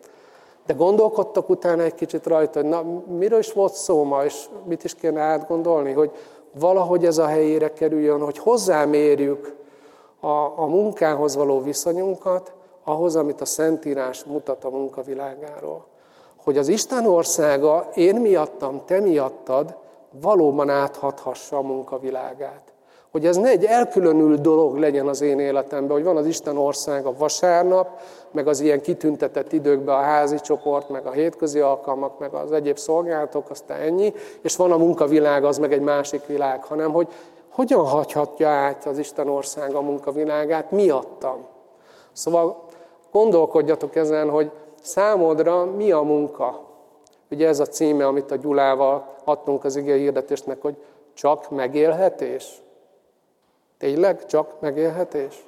[0.66, 2.82] De gondolkodtak utána egy kicsit rajta, hogy na,
[3.18, 6.10] miről is volt szó ma, és mit is kéne átgondolni, hogy
[6.59, 9.57] valahogy ez a helyére kerüljön, hogy hozzámérjük
[10.20, 12.52] a, a munkához való viszonyunkat,
[12.84, 15.86] ahhoz, amit a Szentírás mutat a munkavilágáról.
[16.36, 19.76] Hogy az Isten országa én miattam, te miattad
[20.20, 22.76] valóban áthathassa a munkavilágát
[23.16, 27.06] hogy ez ne egy elkülönült dolog legyen az én életemben, hogy van az Isten ország
[27.06, 28.00] a vasárnap,
[28.30, 32.78] meg az ilyen kitüntetett időkben a házi csoport, meg a hétközi alkalmak, meg az egyéb
[32.78, 34.12] szolgálatok, aztán ennyi,
[34.42, 37.08] és van a munkavilág, az meg egy másik világ, hanem hogy
[37.50, 41.46] hogyan hagyhatja át az Isten ország a munkavilágát miattam?
[42.12, 42.64] Szóval
[43.12, 44.50] gondolkodjatok ezen, hogy
[44.82, 46.60] számodra mi a munka?
[47.30, 50.76] Ugye ez a címe, amit a Gyulával adtunk az ige hirdetésnek, hogy
[51.14, 52.64] csak megélhetés?
[53.79, 55.47] Tényleg csak megélhetés?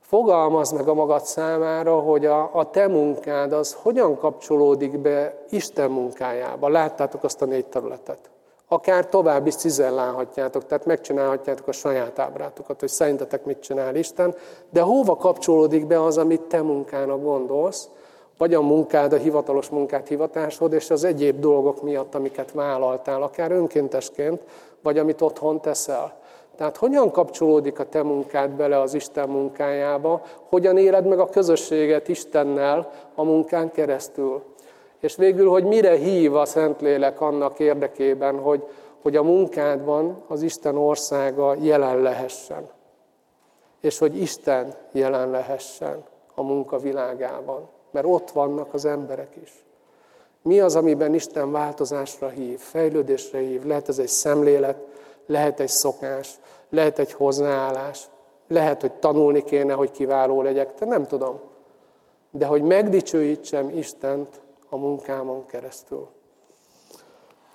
[0.00, 5.90] Fogalmaz meg a magad számára, hogy a, a te munkád az hogyan kapcsolódik be Isten
[5.90, 6.68] munkájába.
[6.68, 8.30] Láttátok azt a négy területet.
[8.68, 14.34] Akár tovább is cizellálhatjátok, tehát megcsinálhatjátok a saját ábrátokat, hogy szerintetek mit csinál Isten,
[14.70, 17.88] de hova kapcsolódik be az, amit te munkának gondolsz,
[18.38, 23.52] vagy a munkád, a hivatalos munkát, hivatásod, és az egyéb dolgok miatt, amiket vállaltál, akár
[23.52, 24.42] önkéntesként,
[24.82, 26.24] vagy amit otthon teszel.
[26.56, 32.08] Tehát hogyan kapcsolódik a te munkád bele az Isten munkájába, hogyan éled meg a közösséget
[32.08, 34.42] Istennel a munkán keresztül.
[34.98, 38.62] És végül, hogy mire hív a Szentlélek annak érdekében, hogy,
[39.02, 42.68] hogy a munkádban az Isten országa jelen lehessen.
[43.80, 46.04] És hogy Isten jelen lehessen
[46.34, 47.68] a munka világában.
[47.90, 49.64] Mert ott vannak az emberek is.
[50.42, 53.64] Mi az, amiben Isten változásra hív, fejlődésre hív?
[53.64, 54.78] Lehet ez egy szemlélet,
[55.26, 56.30] lehet egy szokás,
[56.70, 58.08] lehet egy hozzáállás,
[58.48, 61.40] lehet, hogy tanulni kéne, hogy kiváló legyek, de nem tudom.
[62.30, 66.08] De hogy megdicsőítsem Istent a munkámon keresztül.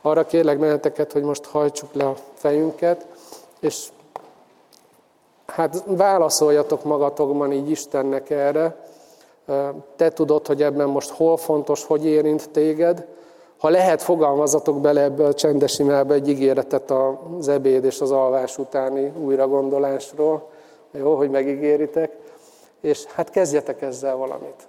[0.01, 3.07] Arra kérlek benneteket, hogy most hajtsuk le a fejünket,
[3.59, 3.87] és
[5.45, 8.85] hát válaszoljatok magatokban így Istennek erre.
[9.95, 13.07] Te tudod, hogy ebben most hol fontos, hogy érint téged,
[13.61, 18.57] ha lehet, fogalmazatok bele ebbe a csendes imába egy ígéretet az ebéd és az alvás
[18.57, 20.49] utáni újragondolásról.
[20.91, 22.17] Jó, hogy megígéritek.
[22.79, 24.67] És hát kezdjetek ezzel valamit.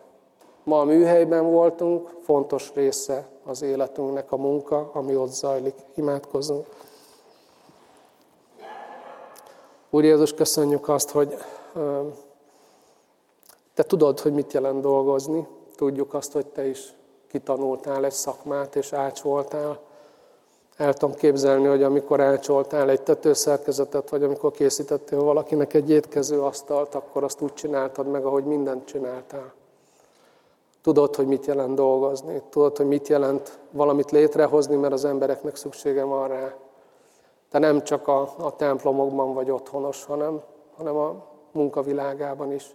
[0.64, 5.74] Ma a műhelyben voltunk, fontos része az életünknek a munka, ami ott zajlik.
[5.94, 6.66] Imádkozunk.
[9.90, 11.36] Úr Jézus, köszönjük azt, hogy
[13.74, 15.46] Te tudod, hogy mit jelent dolgozni.
[15.76, 16.94] Tudjuk azt, hogy Te is
[17.32, 19.78] kitanultál egy szakmát és ácsoltál.
[20.76, 26.94] El tudom képzelni, hogy amikor ácsoltál egy tetőszerkezetet, vagy amikor készítettél valakinek egy étkező asztalt,
[26.94, 29.52] akkor azt úgy csináltad meg, ahogy mindent csináltál.
[30.82, 36.02] Tudod, hogy mit jelent dolgozni, tudod, hogy mit jelent valamit létrehozni, mert az embereknek szüksége
[36.02, 36.54] van rá.
[37.50, 40.42] Te nem csak a, a templomokban vagy otthonos, hanem,
[40.76, 42.74] hanem a munkavilágában is.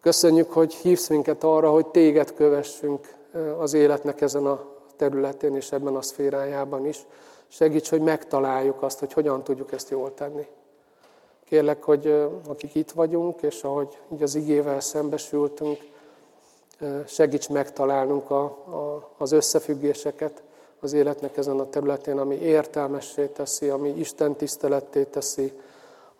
[0.00, 3.14] Köszönjük, hogy hívsz minket arra, hogy téged kövessünk
[3.58, 4.64] az életnek ezen a
[4.96, 7.06] területén és ebben a szférájában is.
[7.48, 10.46] Segíts, hogy megtaláljuk azt, hogy hogyan tudjuk ezt jól tenni.
[11.44, 15.78] Kérlek, hogy akik itt vagyunk, és ahogy így az igével szembesültünk,
[17.06, 20.42] segíts megtalálnunk a, a, az összefüggéseket
[20.80, 25.52] az életnek ezen a területén, ami értelmessé teszi, ami Isten tiszteletté teszi,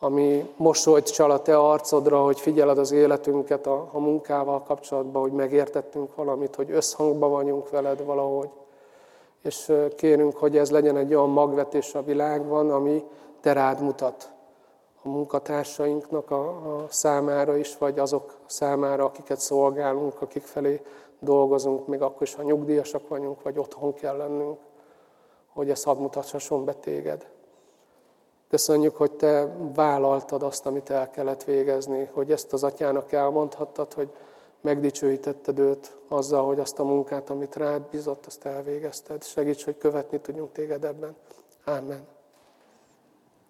[0.04, 5.32] ami mosolyt csal a te arcodra, hogy figyeled az életünket a, a munkával kapcsolatban, hogy
[5.32, 8.48] megértettünk valamit, hogy összhangban vagyunk veled valahogy.
[9.42, 13.04] És kérünk, hogy ez legyen egy olyan magvetés a világban, ami
[13.40, 14.32] te rád mutat
[15.02, 20.80] a munkatársainknak a, a számára is, vagy azok számára, akiket szolgálunk, akik felé
[21.18, 24.58] dolgozunk, még akkor is, ha nyugdíjasak vagyunk, vagy otthon kell lennünk,
[25.52, 27.33] hogy ez hadd mutathasson be téged.
[28.54, 34.08] Köszönjük, hogy Te vállaltad azt, amit el kellett végezni, hogy ezt az atyának elmondhattad, hogy
[34.60, 39.22] megdicsőítetted őt azzal, hogy azt a munkát, amit rád bizott, azt elvégezted.
[39.22, 41.16] Segíts, hogy követni tudjunk téged ebben.
[41.64, 42.13] Amen.